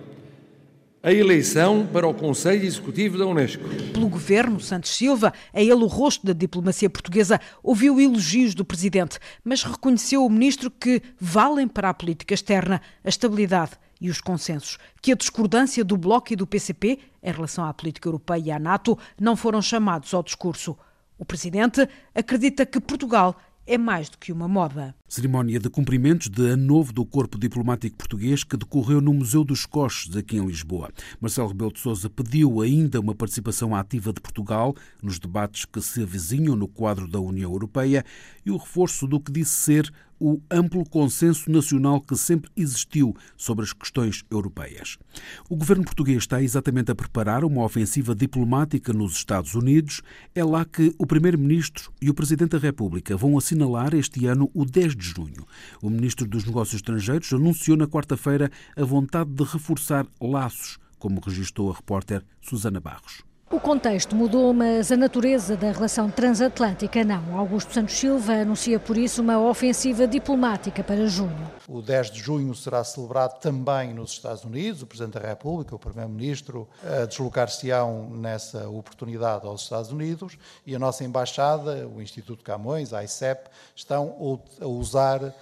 a 1.06 1.12
eleição 1.12 1.86
para 1.86 2.08
o 2.08 2.12
Conselho 2.12 2.64
Executivo 2.64 3.16
da 3.16 3.24
Unesco. 3.24 3.62
Pelo 3.92 4.08
governo, 4.08 4.58
Santos 4.58 4.90
Silva, 4.90 5.32
é 5.52 5.62
ele 5.62 5.84
o 5.84 5.86
rosto 5.86 6.26
da 6.26 6.32
diplomacia 6.32 6.90
portuguesa, 6.90 7.40
ouviu 7.62 8.00
elogios 8.00 8.56
do 8.56 8.64
presidente, 8.64 9.20
mas 9.44 9.62
reconheceu 9.62 10.26
o 10.26 10.28
ministro 10.28 10.68
que 10.68 11.00
valem 11.16 11.68
para 11.68 11.90
a 11.90 11.94
política 11.94 12.34
externa 12.34 12.82
a 13.04 13.08
estabilidade 13.08 13.70
e 14.00 14.10
os 14.10 14.20
consensos, 14.20 14.78
que 15.00 15.12
a 15.12 15.14
discordância 15.14 15.84
do 15.84 15.96
Bloco 15.96 16.32
e 16.32 16.36
do 16.36 16.44
PCP 16.44 16.98
em 17.22 17.30
relação 17.30 17.64
à 17.64 17.72
política 17.72 18.08
europeia 18.08 18.42
e 18.44 18.50
à 18.50 18.58
NATO 18.58 18.98
não 19.16 19.36
foram 19.36 19.62
chamados 19.62 20.12
ao 20.12 20.24
discurso. 20.24 20.76
O 21.16 21.24
presidente 21.24 21.88
acredita 22.16 22.66
que 22.66 22.80
Portugal 22.80 23.40
é 23.66 23.76
mais 23.76 24.08
do 24.08 24.16
que 24.16 24.32
uma 24.32 24.46
moda. 24.46 24.94
Cerimónia 25.08 25.58
de 25.58 25.68
cumprimentos 25.68 26.28
de 26.28 26.50
ano 26.50 26.64
novo 26.64 26.92
do 26.92 27.04
Corpo 27.04 27.38
Diplomático 27.38 27.96
Português 27.96 28.44
que 28.44 28.56
decorreu 28.56 29.00
no 29.00 29.12
Museu 29.12 29.42
dos 29.42 29.66
Coches, 29.66 30.16
aqui 30.16 30.36
em 30.36 30.46
Lisboa. 30.46 30.90
Marcelo 31.20 31.48
Rebelo 31.48 31.72
de 31.72 31.80
Sousa 31.80 32.08
pediu 32.08 32.60
ainda 32.60 33.00
uma 33.00 33.14
participação 33.14 33.74
ativa 33.74 34.12
de 34.12 34.20
Portugal 34.20 34.74
nos 35.02 35.18
debates 35.18 35.64
que 35.64 35.80
se 35.80 36.02
avizinham 36.02 36.54
no 36.54 36.68
quadro 36.68 37.08
da 37.08 37.18
União 37.18 37.50
Europeia 37.50 38.04
e 38.44 38.50
o 38.50 38.56
reforço 38.56 39.06
do 39.06 39.20
que 39.20 39.32
disse 39.32 39.54
ser 39.54 39.92
o 40.18 40.40
amplo 40.50 40.84
consenso 40.88 41.50
nacional 41.50 42.00
que 42.00 42.16
sempre 42.16 42.50
existiu 42.56 43.14
sobre 43.36 43.64
as 43.64 43.72
questões 43.72 44.24
europeias. 44.30 44.98
O 45.48 45.56
governo 45.56 45.84
português 45.84 46.18
está 46.18 46.42
exatamente 46.42 46.90
a 46.90 46.94
preparar 46.94 47.44
uma 47.44 47.62
ofensiva 47.62 48.14
diplomática 48.14 48.92
nos 48.92 49.16
Estados 49.16 49.54
Unidos. 49.54 50.02
É 50.34 50.44
lá 50.44 50.64
que 50.64 50.94
o 50.98 51.06
primeiro-ministro 51.06 51.92
e 52.00 52.10
o 52.10 52.14
presidente 52.14 52.50
da 52.50 52.58
República 52.58 53.16
vão 53.16 53.36
assinalar 53.36 53.94
este 53.94 54.26
ano 54.26 54.50
o 54.54 54.64
10 54.64 54.96
de 54.96 55.06
junho. 55.06 55.46
O 55.82 55.90
ministro 55.90 56.26
dos 56.26 56.44
Negócios 56.44 56.76
Estrangeiros 56.76 57.32
anunciou 57.32 57.76
na 57.76 57.86
quarta-feira 57.86 58.50
a 58.76 58.84
vontade 58.84 59.30
de 59.30 59.44
reforçar 59.44 60.06
laços, 60.20 60.78
como 60.98 61.20
registrou 61.20 61.70
a 61.70 61.74
repórter 61.74 62.24
Susana 62.40 62.80
Barros. 62.80 63.35
O 63.48 63.60
contexto 63.60 64.16
mudou, 64.16 64.52
mas 64.52 64.90
a 64.90 64.96
natureza 64.96 65.56
da 65.56 65.70
relação 65.70 66.10
transatlântica 66.10 67.04
não. 67.04 67.38
Augusto 67.38 67.72
Santos 67.72 67.94
Silva 67.94 68.32
anuncia 68.32 68.80
por 68.80 68.98
isso 68.98 69.22
uma 69.22 69.38
ofensiva 69.38 70.04
diplomática 70.04 70.82
para 70.82 71.06
junho. 71.06 71.48
O 71.68 71.80
10 71.80 72.10
de 72.10 72.20
junho 72.20 72.52
será 72.56 72.82
celebrado 72.82 73.38
também 73.38 73.94
nos 73.94 74.10
Estados 74.10 74.42
Unidos. 74.42 74.82
O 74.82 74.86
Presidente 74.86 75.20
da 75.20 75.28
República, 75.28 75.76
o 75.76 75.78
Primeiro-Ministro, 75.78 76.68
deslocar-se-ão 77.08 78.10
nessa 78.10 78.68
oportunidade 78.68 79.46
aos 79.46 79.62
Estados 79.62 79.92
Unidos 79.92 80.36
e 80.66 80.74
a 80.74 80.78
nossa 80.78 81.04
Embaixada, 81.04 81.86
o 81.86 82.02
Instituto 82.02 82.42
Camões, 82.42 82.92
a 82.92 83.04
ICEP, 83.04 83.48
estão 83.76 84.40
a 84.60 84.66
usar 84.66 85.32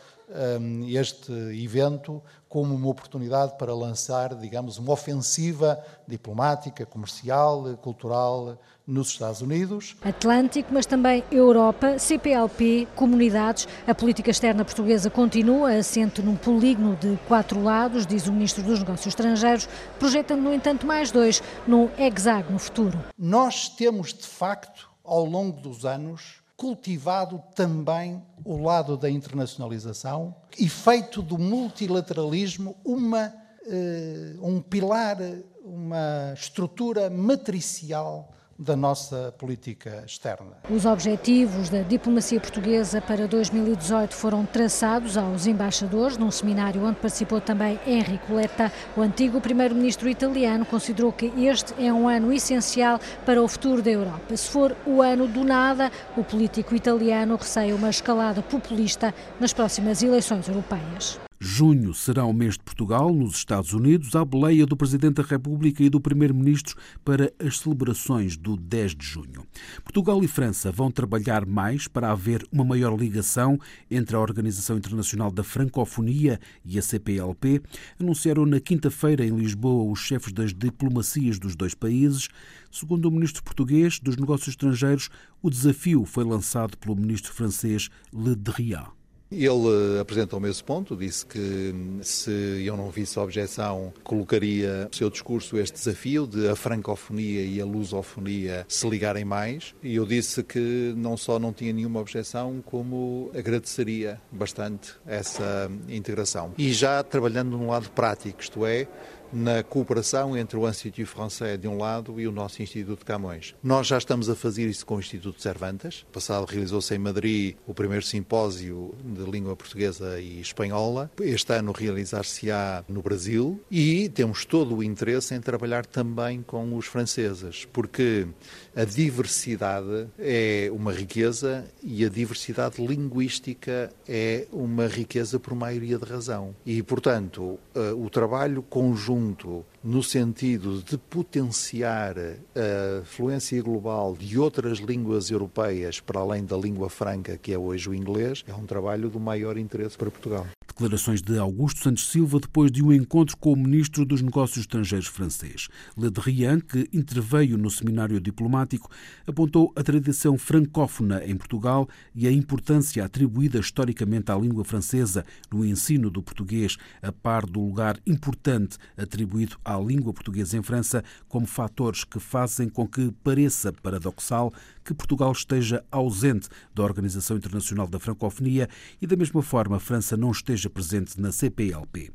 um, 0.61 0.87
este 0.89 1.33
evento 1.63 2.23
como 2.55 2.73
uma 2.73 2.87
oportunidade 2.87 3.59
para 3.59 3.75
lançar, 3.75 4.33
digamos, 4.37 4.79
uma 4.79 4.93
ofensiva 4.93 5.77
diplomática, 6.07 6.87
comercial, 6.87 7.65
cultural 7.83 8.57
nos 8.87 9.09
Estados 9.09 9.41
Unidos. 9.41 9.97
Atlântico, 10.05 10.73
mas 10.73 10.87
também 10.87 11.25
Europa, 11.33 11.99
CPLP, 11.99 12.87
comunidades. 12.95 13.67
A 13.89 13.93
política 13.93 14.31
externa 14.31 14.65
portuguesa 14.65 15.11
continua 15.11 15.73
assente 15.73 16.23
num 16.23 16.37
polígono 16.37 16.95
de 16.95 17.19
quatro 17.27 17.61
lados, 17.61 18.07
diz 18.07 18.29
o 18.29 18.33
Ministro 18.33 18.63
dos 18.63 18.79
Negócios 18.79 19.09
Estrangeiros, 19.09 19.69
projetando, 19.99 20.43
no 20.43 20.55
entanto, 20.55 20.87
mais 20.87 21.11
dois 21.11 21.43
num 21.67 21.91
hexágono 21.99 22.61
futuro. 22.61 23.01
Nós 23.19 23.69
temos, 23.69 24.15
de 24.15 24.29
facto, 24.29 24.89
ao 25.03 25.25
longo 25.25 25.61
dos 25.61 25.85
anos, 25.85 26.44
cultivado 26.57 27.43
também 27.55 28.23
o 28.45 28.57
lado 28.57 28.97
da 28.97 29.11
internacionalização 29.11 30.35
e 30.59 30.69
feito 30.69 31.21
do 31.21 31.39
multilateralismo 31.39 32.77
uma, 32.85 33.33
uh, 33.67 34.47
um 34.47 34.61
pilar, 34.61 35.19
uma 35.65 36.33
estrutura 36.35 37.11
matricial 37.11 38.31
da 38.59 38.77
nossa 38.77 39.35
política 39.39 40.03
externa. 40.07 40.59
Os 40.71 40.85
objetivos 40.85 41.69
da 41.69 41.83
diplomacia 41.83 42.41
portuguesa 42.41 43.01
para 43.01 43.27
2018 43.27 44.15
foram 44.15 44.45
traçados 44.47 45.17
aos 45.17 45.47
embaixadores 45.47 46.17
num 46.17 46.31
seminário 46.31 46.85
onde 46.85 46.99
participou 47.01 47.41
também 47.41 47.79
Enrico 47.87 48.35
Letta. 48.35 48.73
O 48.97 49.01
antigo 49.01 49.41
primeiro-ministro 49.41 50.09
italiano 50.09 50.65
considerou 50.65 51.13
que 51.13 51.27
este 51.45 51.75
é 51.83 51.93
um 51.93 52.09
ano 52.09 52.33
essencial 52.33 52.99
para 53.25 53.43
o 53.43 53.49
futuro 53.49 53.83
da 53.83 53.91
Europa. 53.91 54.37
Se 54.37 54.49
for 54.49 54.77
o 54.87 55.03
ano 55.03 55.27
do 55.27 55.45
nada, 55.45 55.91
o 56.17 56.25
político 56.25 56.75
italiano 56.75 57.37
receia 57.37 57.75
uma 57.75 57.91
escalada 57.91 58.43
populista 58.43 59.15
nas 59.41 59.53
próximas 59.53 60.03
eleições 60.03 60.49
europeias. 60.49 61.24
Junho 61.47 61.93
será 61.93 62.25
o 62.25 62.33
mês 62.33 62.55
de 62.55 62.61
Portugal, 62.61 63.13
nos 63.13 63.37
Estados 63.37 63.75
Unidos, 63.75 64.17
à 64.17 64.25
boleia 64.25 64.65
do 64.65 64.79
Presidente 64.79 65.17
da 65.17 65.23
República 65.23 65.83
e 65.83 65.91
do 65.91 66.01
Primeiro-Ministro 66.01 66.75
para 67.05 67.31
as 67.39 67.59
celebrações 67.59 68.35
do 68.35 68.57
10 68.57 68.95
de 68.95 69.05
junho. 69.05 69.47
Portugal 69.83 70.25
e 70.25 70.27
França 70.27 70.73
vão 70.73 70.91
trabalhar 70.91 71.45
mais 71.45 71.87
para 71.87 72.11
haver 72.11 72.47
uma 72.51 72.65
maior 72.65 72.99
ligação 72.99 73.61
entre 73.91 74.17
a 74.17 74.21
Organização 74.21 74.79
Internacional 74.79 75.31
da 75.31 75.45
Francofonia 75.45 76.41
e 76.65 76.79
a 76.79 76.83
CPLP, 76.83 77.61
anunciaram 78.01 78.47
na 78.47 78.59
quinta-feira 78.59 79.23
em 79.23 79.37
Lisboa 79.37 79.93
os 79.93 79.99
chefes 79.99 80.33
das 80.33 80.55
diplomacias 80.55 81.39
dos 81.39 81.55
dois 81.55 81.75
países. 81.75 82.27
Segundo 82.73 83.05
o 83.05 83.11
Ministro 83.11 83.43
português 83.43 84.01
dos 84.01 84.17
Negócios 84.17 84.49
Estrangeiros, 84.49 85.11
o 85.43 85.51
desafio 85.51 86.07
foi 86.07 86.25
lançado 86.25 86.79
pelo 86.79 86.97
Ministro 86.97 87.35
francês 87.35 87.91
Le 88.15 88.35
Drian. 88.35 88.87
Ele 89.35 90.01
apresentou-me 90.01 90.49
esse 90.49 90.63
ponto, 90.63 90.97
disse 90.97 91.27
que 91.27 91.75
se 92.03 92.63
eu 92.65 92.77
não 92.77 92.91
visse 92.91 93.19
objeção, 93.19 93.93
colocaria 94.03 94.85
no 94.85 94.95
seu 94.95 95.11
discurso 95.11 95.59
este 95.59 95.75
desafio 95.75 96.27
de 96.27 96.49
a 96.49 96.57
francofonia 96.57 97.43
e 97.43 97.61
a 97.61 97.65
lusofonia 97.65 98.65
se 98.69 98.89
ligarem 98.89 99.25
mais. 99.25 99.75
E 99.83 99.97
eu 99.97 100.07
disse 100.07 100.43
que 100.43 100.95
não 100.97 101.17
só 101.17 101.39
não 101.39 101.53
tinha 101.53 101.73
nenhuma 101.73 102.01
objeção, 102.01 102.63
como 102.65 103.31
agradeceria 103.35 104.21
bastante 104.31 104.95
essa 105.07 105.71
integração. 105.89 106.53
E 106.57 106.73
já 106.73 107.03
trabalhando 107.03 107.57
no 107.57 107.69
lado 107.69 107.91
prático, 107.91 108.41
isto 108.41 108.65
é, 108.65 108.87
na 109.35 109.65
cooperação 109.65 110.37
entre 110.39 110.57
o 110.57 110.69
Instituto 110.69 111.07
Français 111.07 111.59
de 111.59 111.67
um 111.67 111.77
lado 111.77 112.21
e 112.21 112.29
o 112.29 112.33
nosso 112.33 112.63
Instituto 112.63 113.05
Camões. 113.05 113.55
Nós 113.63 113.89
já 113.89 113.99
estamos 113.99 114.31
a 114.31 114.37
fazer 114.37 114.69
isso 114.69 114.87
com 114.87 114.97
o 114.97 115.01
Instituto 115.01 115.43
Cervantes. 115.43 116.07
Passado 116.13 116.45
realizou-se 116.45 116.95
em 116.95 116.99
Madrid 116.99 117.57
o 117.67 117.75
primeiro 117.75 118.05
simpósio 118.05 118.95
de 119.05 119.29
língua 119.29 119.57
portuguesa 119.57 120.21
e 120.21 120.41
espanhola. 120.41 121.11
Este 121.21 121.53
ano 121.53 121.73
realizar-se-á 121.73 122.85
no 122.89 123.03
Brasil 123.03 123.61
e 123.69 124.09
temos 124.09 124.45
todo 124.45 124.77
o 124.77 124.85
interesse 124.85 125.35
em 125.35 125.41
trabalhar 125.41 125.85
também 125.85 126.41
com 126.41 126.77
os 126.77 126.87
franceses, 126.87 127.67
porque 127.73 128.29
a 128.77 128.85
diversidade 128.85 130.07
é 130.19 130.71
uma 130.73 130.93
riqueza 130.93 131.65
e 131.83 132.05
a 132.05 132.09
diversidade 132.09 132.85
linguística 132.85 133.93
é 134.09 134.47
uma 134.53 134.87
riqueza 134.87 135.41
por 135.41 135.55
maioria 135.55 135.99
de 135.99 136.05
razão. 136.05 136.55
E, 136.65 136.83
portanto, 136.83 137.59
eh, 137.75 137.93
o 137.93 138.09
trabalho 138.09 138.63
conjunto 138.63 139.24
assunto, 139.25 139.65
no 139.85 140.03
sentido 140.03 140.83
de 140.83 140.97
potenciar 140.97 142.17
a 142.19 143.05
fluência 143.05 143.63
global 143.63 144.17
de 144.17 144.39
outras 144.39 144.79
línguas 144.79 145.31
europeias 145.31 146.01
para 146.01 146.21
além 146.21 146.43
da 146.43 146.57
língua 146.57 146.89
franca, 146.89 147.37
que 147.37 147.53
é 147.53 147.59
hoje 147.59 147.91
o 147.91 147.95
inglês, 147.95 148.43
é 148.49 148.55
um 148.55 148.65
trabalho 148.65 149.11
do 149.11 149.21
maior 149.21 149.59
interesse 149.59 149.99
para 149.99 150.11
Portugal. 150.11 150.47
Declarações 150.67 151.23
de 151.23 151.39
Augusto 151.39 151.85
Santos 151.85 152.11
Silva 152.11 152.41
depois 152.41 152.73
de 152.73 152.83
um 152.83 152.93
encontro 152.93 153.37
com 153.37 153.53
o 153.53 153.57
ministro 153.57 154.05
dos 154.05 154.21
Negócios 154.21 154.59
Estrangeiros 154.59 155.07
francês. 155.07 155.69
Le 155.97 156.11
Drian, 156.11 156.59
que 156.59 156.89
interveio 156.93 157.57
no 157.57 157.71
seminário 157.71 158.21
diplomático, 158.21 158.91
apontou 159.25 159.73
a 159.77 159.85
tradição 159.85 160.37
francófona 160.37 161.25
em 161.25 161.37
Portugal 161.37 161.89
e 162.13 162.27
a 162.27 162.33
importância 162.33 163.05
atribuída 163.05 163.61
historicamente 163.61 164.33
à 164.33 164.37
língua 164.37 164.65
francesa 164.65 165.25
no 165.53 165.65
ensino 165.65 166.11
do 166.11 166.23
português, 166.23 166.77
a 167.01 167.13
par 167.13 167.47
do 167.47 167.61
lugar 167.61 168.01
importante 168.05 168.77
atribuído 168.97 169.57
à 169.65 169.74
língua 169.81 170.13
portuguesa 170.13 170.57
em 170.57 170.63
França, 170.63 171.03
como 171.29 171.47
fatores 171.47 172.05
que 172.05 172.19
fazem 172.19 172.69
com 172.69 172.87
que 172.87 173.13
pareça 173.23 173.73
paradoxal 173.73 174.53
que 174.85 174.95
Portugal 174.95 175.33
esteja 175.33 175.85
ausente 175.91 176.49
da 176.75 176.83
Organização 176.83 177.37
Internacional 177.37 177.87
da 177.87 177.99
Francofonia 177.99 178.69
e, 179.01 179.07
da 179.07 179.17
mesma 179.17 179.43
forma, 179.43 179.77
a 179.77 179.81
França 179.81 180.17
não 180.17 180.31
esteja 180.31 180.69
presente 180.69 181.21
na 181.21 181.33
CPLP. 181.33 182.13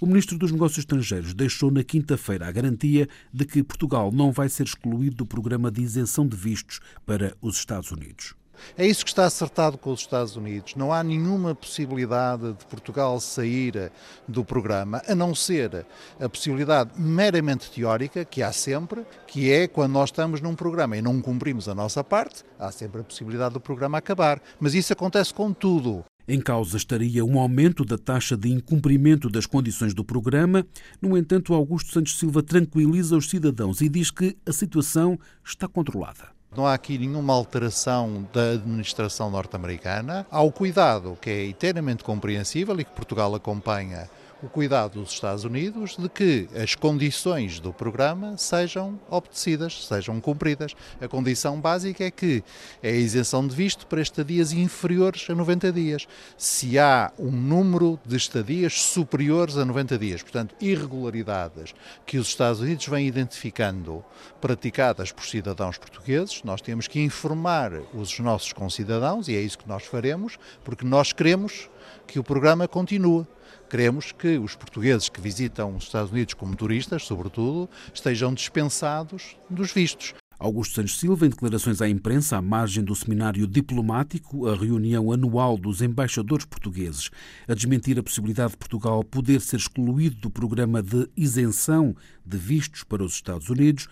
O 0.00 0.06
ministro 0.06 0.36
dos 0.36 0.50
Negócios 0.50 0.78
Estrangeiros 0.78 1.34
deixou 1.34 1.70
na 1.70 1.84
quinta-feira 1.84 2.46
a 2.46 2.52
garantia 2.52 3.08
de 3.32 3.44
que 3.44 3.62
Portugal 3.62 4.10
não 4.12 4.32
vai 4.32 4.48
ser 4.48 4.64
excluído 4.64 5.16
do 5.16 5.26
programa 5.26 5.70
de 5.70 5.80
isenção 5.80 6.26
de 6.26 6.36
vistos 6.36 6.80
para 7.06 7.36
os 7.40 7.56
Estados 7.56 7.90
Unidos. 7.90 8.34
É 8.76 8.86
isso 8.86 9.04
que 9.04 9.10
está 9.10 9.24
acertado 9.24 9.76
com 9.76 9.90
os 9.90 10.00
Estados 10.00 10.36
Unidos. 10.36 10.74
Não 10.74 10.92
há 10.92 11.02
nenhuma 11.02 11.54
possibilidade 11.54 12.52
de 12.52 12.64
Portugal 12.66 13.20
sair 13.20 13.90
do 14.26 14.44
programa, 14.44 15.02
a 15.06 15.14
não 15.14 15.34
ser 15.34 15.84
a 16.20 16.28
possibilidade 16.28 16.90
meramente 16.96 17.70
teórica, 17.70 18.24
que 18.24 18.42
há 18.42 18.52
sempre, 18.52 19.04
que 19.26 19.50
é 19.52 19.66
quando 19.66 19.92
nós 19.92 20.08
estamos 20.08 20.40
num 20.40 20.54
programa 20.54 20.96
e 20.96 21.02
não 21.02 21.20
cumprimos 21.20 21.68
a 21.68 21.74
nossa 21.74 22.02
parte, 22.02 22.44
há 22.58 22.70
sempre 22.70 23.00
a 23.00 23.04
possibilidade 23.04 23.54
do 23.54 23.60
programa 23.60 23.98
acabar. 23.98 24.40
Mas 24.60 24.74
isso 24.74 24.92
acontece 24.92 25.32
com 25.32 25.52
tudo. 25.52 26.04
Em 26.26 26.40
causa 26.40 26.76
estaria 26.76 27.24
um 27.24 27.38
aumento 27.38 27.84
da 27.84 27.98
taxa 27.98 28.36
de 28.36 28.48
incumprimento 28.48 29.28
das 29.28 29.44
condições 29.44 29.92
do 29.92 30.04
programa. 30.04 30.64
No 31.00 31.16
entanto, 31.16 31.52
Augusto 31.52 31.92
Santos 31.92 32.18
Silva 32.18 32.42
tranquiliza 32.42 33.16
os 33.16 33.28
cidadãos 33.28 33.80
e 33.80 33.88
diz 33.88 34.10
que 34.10 34.36
a 34.46 34.52
situação 34.52 35.18
está 35.44 35.66
controlada. 35.66 36.41
Não 36.54 36.66
há 36.66 36.74
aqui 36.74 36.98
nenhuma 36.98 37.32
alteração 37.32 38.28
da 38.32 38.50
administração 38.50 39.30
norte-americana. 39.30 40.26
Há 40.30 40.42
o 40.42 40.52
cuidado, 40.52 41.16
que 41.20 41.30
é 41.30 41.46
inteiramente 41.46 42.04
compreensível 42.04 42.78
e 42.78 42.84
que 42.84 42.90
Portugal 42.90 43.34
acompanha 43.34 44.08
o 44.42 44.48
cuidado 44.48 45.00
dos 45.00 45.12
Estados 45.12 45.44
Unidos 45.44 45.96
de 45.96 46.08
que 46.08 46.48
as 46.60 46.74
condições 46.74 47.60
do 47.60 47.72
programa 47.72 48.36
sejam 48.36 48.98
obedecidas, 49.08 49.86
sejam 49.86 50.20
cumpridas. 50.20 50.74
A 51.00 51.06
condição 51.06 51.60
básica 51.60 52.04
é 52.04 52.10
que 52.10 52.42
é 52.82 52.90
a 52.90 52.96
isenção 52.96 53.46
de 53.46 53.54
visto 53.54 53.86
para 53.86 54.02
estadias 54.02 54.52
inferiores 54.52 55.28
a 55.30 55.34
90 55.34 55.72
dias. 55.72 56.08
Se 56.36 56.78
há 56.78 57.12
um 57.18 57.30
número 57.30 58.00
de 58.04 58.16
estadias 58.16 58.82
superiores 58.82 59.56
a 59.56 59.64
90 59.64 59.96
dias, 59.96 60.22
portanto, 60.22 60.56
irregularidades 60.60 61.72
que 62.04 62.18
os 62.18 62.28
Estados 62.28 62.60
Unidos 62.60 62.86
vêm 62.88 63.06
identificando 63.06 64.04
praticadas 64.40 65.12
por 65.12 65.24
cidadãos 65.24 65.78
portugueses, 65.78 66.42
nós 66.42 66.60
temos 66.60 66.88
que 66.88 67.00
informar 67.00 67.72
os 67.94 68.18
nossos 68.18 68.52
concidadãos, 68.52 69.28
e 69.28 69.36
é 69.36 69.40
isso 69.40 69.58
que 69.58 69.68
nós 69.68 69.84
faremos, 69.84 70.36
porque 70.64 70.84
nós 70.84 71.12
queremos 71.12 71.70
que 72.06 72.18
o 72.18 72.24
programa 72.24 72.66
continue. 72.66 73.26
Queremos 73.72 74.12
que 74.12 74.36
os 74.36 74.54
portugueses 74.54 75.08
que 75.08 75.18
visitam 75.18 75.74
os 75.74 75.84
Estados 75.84 76.12
Unidos 76.12 76.34
como 76.34 76.54
turistas, 76.54 77.04
sobretudo, 77.04 77.70
estejam 77.94 78.34
dispensados 78.34 79.34
dos 79.48 79.72
vistos. 79.72 80.12
Augusto 80.38 80.74
Santos 80.74 81.00
Silva, 81.00 81.24
em 81.24 81.30
declarações 81.30 81.80
à 81.80 81.88
imprensa 81.88 82.36
à 82.36 82.42
margem 82.42 82.84
do 82.84 82.94
seminário 82.94 83.46
diplomático, 83.46 84.46
a 84.46 84.54
reunião 84.54 85.10
anual 85.10 85.56
dos 85.56 85.80
embaixadores 85.80 86.44
portugueses, 86.44 87.08
a 87.48 87.54
desmentir 87.54 87.98
a 87.98 88.02
possibilidade 88.02 88.50
de 88.50 88.58
Portugal 88.58 89.02
poder 89.02 89.40
ser 89.40 89.56
excluído 89.56 90.16
do 90.16 90.28
programa 90.28 90.82
de 90.82 91.08
isenção 91.16 91.96
de 92.26 92.36
vistos 92.36 92.84
para 92.84 93.02
os 93.02 93.14
Estados 93.14 93.48
Unidos, 93.48 93.88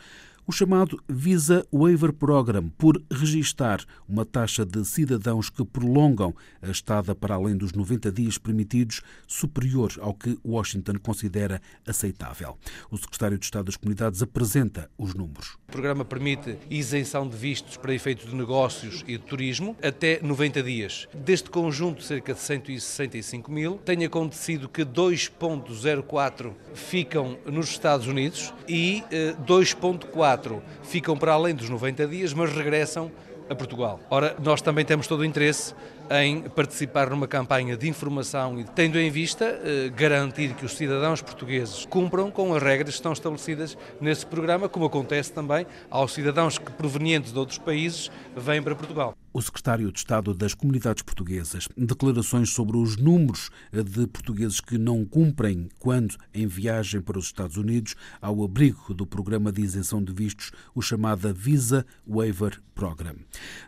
o 0.51 0.53
chamado 0.53 1.01
Visa 1.09 1.65
Waiver 1.73 2.13
Program, 2.13 2.71
por 2.71 3.01
registar 3.09 3.85
uma 4.09 4.25
taxa 4.25 4.67
de 4.67 4.85
cidadãos 4.85 5.49
que 5.49 5.65
prolongam 5.65 6.35
a 6.61 6.69
estada 6.69 7.15
para 7.15 7.37
além 7.37 7.57
dos 7.57 7.73
90 7.73 8.11
dias 8.11 8.37
permitidos, 8.37 9.01
superior 9.29 9.93
ao 10.01 10.13
que 10.13 10.37
Washington 10.45 10.95
considera 11.01 11.63
aceitável. 11.87 12.59
O 12.91 12.97
secretário 12.99 13.39
de 13.39 13.45
Estado 13.45 13.67
das 13.67 13.77
Comunidades 13.77 14.21
apresenta 14.23 14.91
os 14.99 15.15
números. 15.15 15.57
O 15.69 15.71
programa 15.71 16.05
permite 16.05 16.59
isenção 16.69 17.29
de 17.29 17.37
vistos 17.37 17.77
para 17.77 17.95
efeitos 17.95 18.29
de 18.29 18.35
negócios 18.35 19.05
e 19.07 19.17
de 19.17 19.25
turismo 19.25 19.77
até 19.81 20.19
90 20.21 20.65
dias. 20.65 21.07
Deste 21.15 21.49
conjunto, 21.49 22.03
cerca 22.03 22.35
de 22.35 22.41
165 22.41 23.53
mil, 23.53 23.77
tem 23.77 24.05
acontecido 24.05 24.69
que 24.69 24.85
2,04 24.85 26.53
ficam 26.75 27.39
nos 27.47 27.69
Estados 27.69 28.09
Unidos 28.09 28.53
e 28.67 29.05
2,4 29.47 30.40
ficam 30.83 31.17
para 31.17 31.33
além 31.33 31.55
dos 31.55 31.69
90 31.69 32.07
dias, 32.07 32.33
mas 32.33 32.53
regressam 32.53 33.11
a 33.49 33.55
Portugal. 33.55 33.99
Ora, 34.09 34.37
nós 34.43 34.63
também 34.63 34.85
temos 34.85 35.09
todo 35.09 35.21
o 35.21 35.25
interesse 35.25 35.75
em 36.09 36.43
participar 36.43 37.11
numa 37.11 37.27
campanha 37.27 37.77
de 37.77 37.89
informação 37.89 38.59
e 38.59 38.65
tendo 38.65 38.99
em 38.99 39.11
vista 39.11 39.45
eh, 39.45 39.91
garantir 39.95 40.55
que 40.55 40.65
os 40.65 40.77
cidadãos 40.77 41.21
portugueses 41.21 41.85
cumpram 41.87 42.31
com 42.31 42.55
as 42.55 42.63
regras 42.63 42.91
que 42.91 42.99
estão 42.99 43.13
estabelecidas 43.13 43.77
nesse 44.01 44.25
programa, 44.25 44.69
como 44.69 44.87
acontece 44.87 45.33
também 45.33 45.67
aos 45.91 46.13
cidadãos 46.13 46.59
que 46.59 46.71
provenientes 46.73 47.33
de 47.33 47.39
outros 47.39 47.59
países 47.59 48.11
vêm 48.37 48.63
para 48.63 48.75
Portugal 48.75 49.15
o 49.33 49.41
secretário 49.41 49.91
de 49.93 49.99
Estado 49.99 50.35
das 50.35 50.55
Comunidades 50.55 51.03
Portuguesas. 51.03 51.69
Declarações 51.77 52.51
sobre 52.51 52.77
os 52.77 52.97
números 52.97 53.51
de 53.73 54.07
portugueses 54.07 54.61
que 54.61 54.77
não 54.77 55.05
cumprem 55.05 55.69
quando 55.79 56.17
em 56.35 56.47
viagem 56.47 57.01
para 57.01 57.19
os 57.19 57.27
Estados 57.27 57.57
Unidos 57.57 57.95
ao 58.21 58.43
abrigo 58.43 58.93
do 58.93 59.07
programa 59.07 59.53
de 59.53 59.63
isenção 59.63 60.03
de 60.03 60.13
vistos, 60.13 60.51
o 60.75 60.83
chamado 60.83 61.33
Visa 61.35 61.87
Waiver 62.07 62.61
Program. 62.75 63.15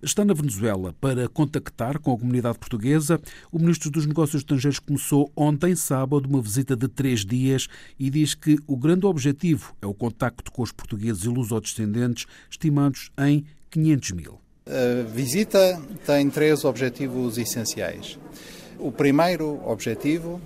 Está 0.02 0.24
na 0.24 0.34
Venezuela 0.34 0.94
para 1.00 1.28
contactar 1.28 1.98
com 1.98 2.12
a 2.12 2.18
comunidade 2.18 2.58
portuguesa. 2.58 3.20
O 3.50 3.58
ministro 3.58 3.90
dos 3.90 4.06
Negócios 4.06 4.42
Estrangeiros 4.42 4.78
começou 4.78 5.30
ontem, 5.36 5.76
sábado, 5.76 6.28
uma 6.28 6.40
visita 6.40 6.74
de 6.74 6.88
três 6.88 7.24
dias 7.24 7.68
e 7.98 8.10
diz 8.10 8.34
que 8.34 8.58
o 8.66 8.76
grande 8.76 9.06
objetivo 9.06 9.76
é 9.82 9.86
o 9.86 9.94
contacto 9.94 10.50
com 10.50 10.62
os 10.62 10.72
portugueses 10.72 11.24
e 11.24 11.28
lusodescendentes, 11.28 12.26
estimados 12.50 13.10
em 13.18 13.44
500 13.70 14.10
mil. 14.12 14.40
A 14.64 15.02
visita 15.02 15.80
tem 16.06 16.30
três 16.30 16.64
objetivos 16.64 17.36
essenciais. 17.36 18.16
O 18.78 18.92
primeiro 18.92 19.60
objetivo 19.66 20.40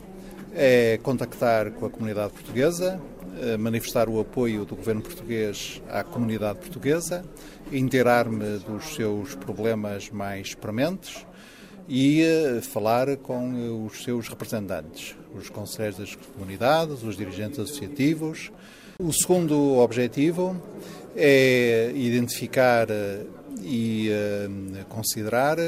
é 0.55 0.99
contactar 1.03 1.71
com 1.73 1.85
a 1.85 1.91
comunidade 1.91 2.33
portuguesa, 2.33 2.99
eh, 3.43 3.59
manifestar 3.59 4.09
o 4.09 4.19
apoio 4.19 4.65
do 4.65 4.75
governo 4.75 5.03
português 5.03 5.83
à 5.91 6.03
comunidade 6.03 6.61
portuguesa, 6.61 7.27
inteirar-me 7.71 8.59
dos 8.61 8.95
seus 8.95 9.35
problemas 9.35 10.09
mais 10.09 10.55
prementes 10.55 11.27
e 11.87 12.23
eh, 12.23 12.63
falar 12.63 13.19
com 13.19 13.85
os 13.85 14.03
seus 14.03 14.29
representantes, 14.29 15.15
os 15.35 15.51
conselheiros 15.51 15.99
das 15.99 16.15
comunidades, 16.15 17.03
os 17.03 17.19
dirigentes 17.19 17.59
associativos. 17.59 18.51
O 18.99 19.13
segundo 19.13 19.77
objetivo 19.77 20.57
é 21.15 21.93
identificar 21.95 22.91
eh, 22.91 23.27
e 23.63 24.11
uh, 24.11 24.85
considerar 24.87 25.59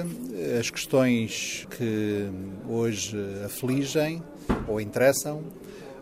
as 0.59 0.71
questões 0.71 1.67
que 1.77 2.29
hoje 2.69 3.17
afligem 3.45 4.23
ou 4.67 4.81
interessam 4.81 5.45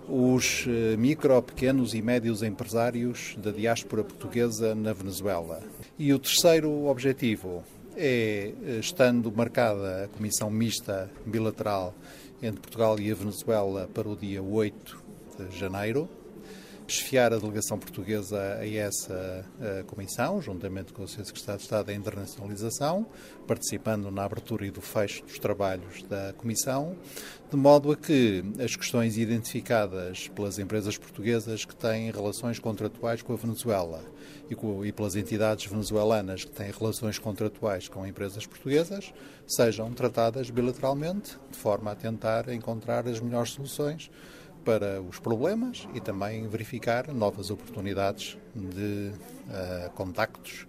os 0.08 0.64
eh, 0.68 0.96
micro, 0.96 1.40
pequenos 1.42 1.92
e 1.94 2.00
médios 2.00 2.42
empresários 2.42 3.36
da 3.38 3.50
diáspora 3.50 4.04
portuguesa 4.04 4.74
na 4.74 4.92
Venezuela. 4.92 5.60
E 5.98 6.12
o 6.12 6.18
terceiro 6.18 6.86
objetivo 6.86 7.64
é, 7.96 8.52
eh, 8.64 8.78
estando 8.78 9.32
marcada 9.32 10.04
a 10.04 10.08
comissão 10.08 10.50
mista 10.50 11.10
bilateral 11.24 11.94
entre 12.42 12.60
Portugal 12.60 13.00
e 13.00 13.10
a 13.10 13.14
Venezuela 13.14 13.88
para 13.92 14.08
o 14.08 14.14
dia 14.14 14.42
8 14.42 15.04
de 15.50 15.58
janeiro, 15.58 16.08
chefiar 16.88 17.32
a 17.32 17.38
delegação 17.38 17.78
portuguesa 17.78 18.58
a 18.60 18.68
essa 18.68 19.44
a 19.60 19.82
comissão, 19.84 20.40
juntamente 20.40 20.92
com 20.92 21.02
o 21.02 21.08
Sr. 21.08 21.24
Secretário 21.24 21.58
de 21.58 21.64
Estado 21.64 21.86
da 21.86 21.94
Internacionalização, 21.94 23.06
participando 23.46 24.10
na 24.10 24.24
abertura 24.24 24.66
e 24.66 24.70
do 24.70 24.80
fecho 24.80 25.24
dos 25.24 25.38
trabalhos 25.38 26.02
da 26.04 26.32
comissão, 26.34 26.96
de 27.50 27.56
modo 27.56 27.92
a 27.92 27.96
que 27.96 28.44
as 28.62 28.74
questões 28.76 29.16
identificadas 29.16 30.28
pelas 30.28 30.58
empresas 30.58 30.96
portuguesas 30.96 31.64
que 31.64 31.74
têm 31.74 32.10
relações 32.10 32.58
contratuais 32.58 33.22
com 33.22 33.32
a 33.32 33.36
Venezuela 33.36 34.02
e, 34.50 34.54
com, 34.54 34.84
e 34.84 34.92
pelas 34.92 35.16
entidades 35.16 35.66
venezuelanas 35.66 36.44
que 36.44 36.50
têm 36.50 36.70
relações 36.70 37.18
contratuais 37.18 37.88
com 37.88 38.06
empresas 38.06 38.46
portuguesas 38.46 39.12
sejam 39.46 39.92
tratadas 39.92 40.50
bilateralmente, 40.50 41.38
de 41.50 41.56
forma 41.56 41.92
a 41.92 41.94
tentar 41.94 42.48
encontrar 42.48 43.06
as 43.06 43.20
melhores 43.20 43.50
soluções 43.52 44.10
para 44.66 45.00
os 45.00 45.20
problemas 45.20 45.88
e 45.94 46.00
também 46.00 46.48
verificar 46.48 47.14
novas 47.14 47.50
oportunidades 47.50 48.36
de 48.52 49.12
uh, 49.12 49.90
contactos 49.94 50.66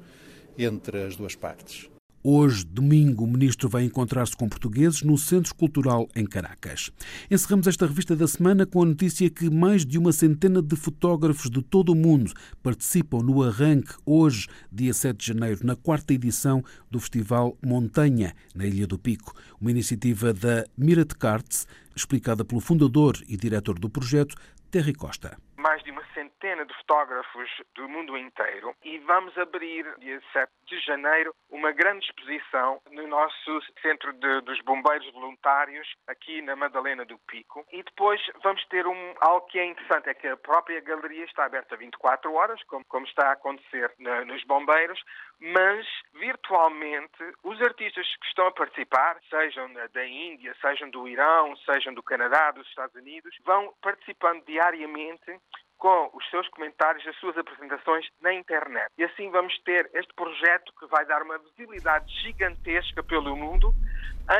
entre 0.55 1.01
as 1.01 1.15
duas 1.15 1.35
partes. 1.35 1.89
Hoje, 2.29 2.65
domingo, 2.65 3.23
o 3.23 3.27
ministro 3.27 3.69
vai 3.69 3.85
encontrar-se 3.85 4.35
com 4.35 4.49
portugueses 4.49 5.01
no 5.01 5.17
Centro 5.17 5.55
Cultural 5.55 6.09
em 6.13 6.25
Caracas. 6.25 6.91
Encerramos 7.31 7.67
esta 7.67 7.87
revista 7.87 8.17
da 8.17 8.27
semana 8.27 8.65
com 8.65 8.83
a 8.83 8.85
notícia 8.85 9.29
que 9.29 9.49
mais 9.49 9.85
de 9.85 9.97
uma 9.97 10.11
centena 10.11 10.61
de 10.61 10.75
fotógrafos 10.75 11.49
de 11.49 11.61
todo 11.61 11.93
o 11.93 11.95
mundo 11.95 12.33
participam 12.61 13.19
no 13.19 13.41
arranque, 13.41 13.93
hoje, 14.05 14.49
dia 14.69 14.93
7 14.93 15.17
de 15.17 15.25
janeiro, 15.25 15.65
na 15.65 15.77
quarta 15.77 16.13
edição 16.13 16.61
do 16.91 16.99
Festival 16.99 17.57
Montanha, 17.65 18.33
na 18.53 18.65
Ilha 18.65 18.85
do 18.85 18.99
Pico. 18.99 19.33
Uma 19.61 19.71
iniciativa 19.71 20.33
da 20.33 20.65
Mirat 20.77 21.15
Cartes, 21.15 21.65
explicada 21.95 22.43
pelo 22.43 22.59
fundador 22.59 23.17
e 23.29 23.37
diretor 23.37 23.79
do 23.79 23.89
projeto, 23.89 24.35
Terry 24.69 24.93
Costa. 24.93 25.37
Mais 25.57 25.81
de 25.81 25.93
centena 26.37 26.65
de 26.65 26.73
fotógrafos 26.75 27.49
do 27.75 27.89
mundo 27.89 28.17
inteiro 28.17 28.75
e 28.83 28.99
vamos 28.99 29.37
abrir, 29.37 29.85
dia 29.97 30.21
7 30.31 30.51
de 30.67 30.79
janeiro, 30.81 31.33
uma 31.49 31.71
grande 31.71 32.05
exposição 32.05 32.79
no 32.91 33.07
nosso 33.07 33.61
Centro 33.81 34.13
de, 34.13 34.41
dos 34.41 34.59
Bombeiros 34.61 35.11
Voluntários, 35.13 35.87
aqui 36.07 36.41
na 36.41 36.55
Madalena 36.55 37.05
do 37.05 37.17
Pico. 37.27 37.65
E 37.71 37.81
depois 37.83 38.21
vamos 38.43 38.63
ter 38.67 38.85
um, 38.85 39.13
algo 39.19 39.47
que 39.47 39.59
é 39.59 39.65
interessante, 39.65 40.09
é 40.09 40.13
que 40.13 40.27
a 40.27 40.37
própria 40.37 40.79
galeria 40.81 41.25
está 41.25 41.45
aberta 41.45 41.75
24 41.75 42.31
horas, 42.33 42.61
como, 42.63 42.85
como 42.85 43.05
está 43.05 43.29
a 43.29 43.33
acontecer 43.33 43.91
na, 43.99 44.25
nos 44.25 44.43
bombeiros, 44.43 44.99
mas 45.39 45.85
virtualmente 46.13 47.23
os 47.43 47.61
artistas 47.61 48.05
que 48.17 48.27
estão 48.27 48.47
a 48.47 48.51
participar, 48.51 49.17
sejam 49.29 49.71
da 49.73 50.05
Índia, 50.05 50.55
sejam 50.61 50.89
do 50.89 51.07
Irão, 51.07 51.55
sejam 51.57 51.93
do 51.93 52.03
Canadá, 52.03 52.51
dos 52.51 52.67
Estados 52.67 52.95
Unidos, 52.95 53.35
vão 53.45 53.73
participando 53.81 54.43
diariamente 54.45 55.39
com 55.77 56.09
os 56.13 56.29
seus 56.29 56.47
comentários, 56.49 57.05
as 57.07 57.15
suas 57.17 57.37
apresentações 57.37 58.07
na 58.21 58.33
internet. 58.33 58.87
E 58.97 59.03
assim 59.03 59.29
vamos 59.29 59.57
ter 59.59 59.89
este 59.93 60.13
projeto 60.13 60.73
que 60.79 60.87
vai 60.87 61.05
dar 61.05 61.21
uma 61.21 61.37
visibilidade 61.37 62.11
gigantesca 62.21 63.03
pelo 63.03 63.35
mundo, 63.35 63.73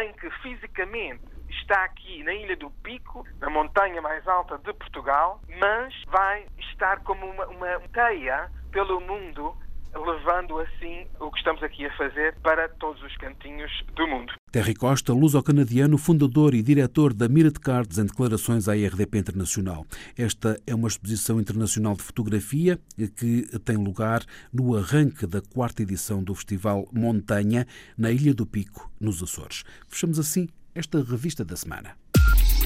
em 0.01 0.13
que 0.13 0.29
fisicamente 0.41 1.23
está 1.49 1.83
aqui 1.85 2.23
na 2.23 2.33
Ilha 2.33 2.55
do 2.57 2.69
Pico, 2.83 3.25
na 3.39 3.49
montanha 3.49 4.01
mais 4.01 4.27
alta 4.27 4.57
de 4.57 4.73
Portugal, 4.73 5.39
mas 5.59 5.93
vai 6.07 6.45
estar 6.59 7.03
como 7.03 7.25
uma, 7.25 7.45
uma 7.47 7.79
teia 7.93 8.49
pelo 8.71 8.99
mundo 8.99 9.55
levando 9.95 10.59
assim 10.59 11.07
o 11.19 11.31
que 11.31 11.37
estamos 11.39 11.63
aqui 11.63 11.85
a 11.85 11.97
fazer 11.97 12.35
para 12.41 12.69
todos 12.69 13.01
os 13.01 13.15
cantinhos 13.17 13.71
do 13.93 14.07
mundo. 14.07 14.33
Terry 14.57 14.73
Costa, 14.73 15.13
luso-canadiano, 15.13 15.99
fundador 15.99 16.55
e 16.55 16.63
diretor 16.63 17.13
da 17.13 17.29
Mirror 17.29 17.59
Cards 17.61 17.99
em 17.99 18.07
declarações 18.07 18.67
à 18.67 18.75
IRDP 18.75 19.19
Internacional. 19.19 19.85
Esta 20.17 20.59
é 20.65 20.73
uma 20.73 20.87
exposição 20.87 21.39
internacional 21.39 21.95
de 21.95 22.01
fotografia 22.01 22.79
que 23.15 23.47
tem 23.63 23.77
lugar 23.77 24.25
no 24.51 24.75
arranque 24.75 25.27
da 25.27 25.41
quarta 25.41 25.83
edição 25.83 26.23
do 26.23 26.33
Festival 26.33 26.87
Montanha, 26.91 27.67
na 27.95 28.11
Ilha 28.11 28.33
do 28.33 28.47
Pico, 28.47 28.91
nos 28.99 29.21
Açores. 29.21 29.63
Fechamos 29.87 30.17
assim 30.17 30.49
esta 30.73 31.03
revista 31.03 31.45
da 31.45 31.55
semana. 31.55 31.91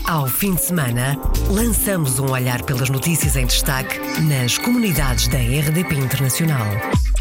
Ao 0.05 0.27
fim 0.29 0.55
de 0.55 0.61
semana, 0.61 1.17
lançamos 1.49 2.19
um 2.19 2.31
olhar 2.31 2.63
pelas 2.63 2.89
notícias 2.89 3.35
em 3.35 3.45
destaque 3.45 3.99
nas 4.21 4.57
comunidades 4.57 5.27
da 5.27 5.37
RDP 5.37 5.95
Internacional. 5.95 6.67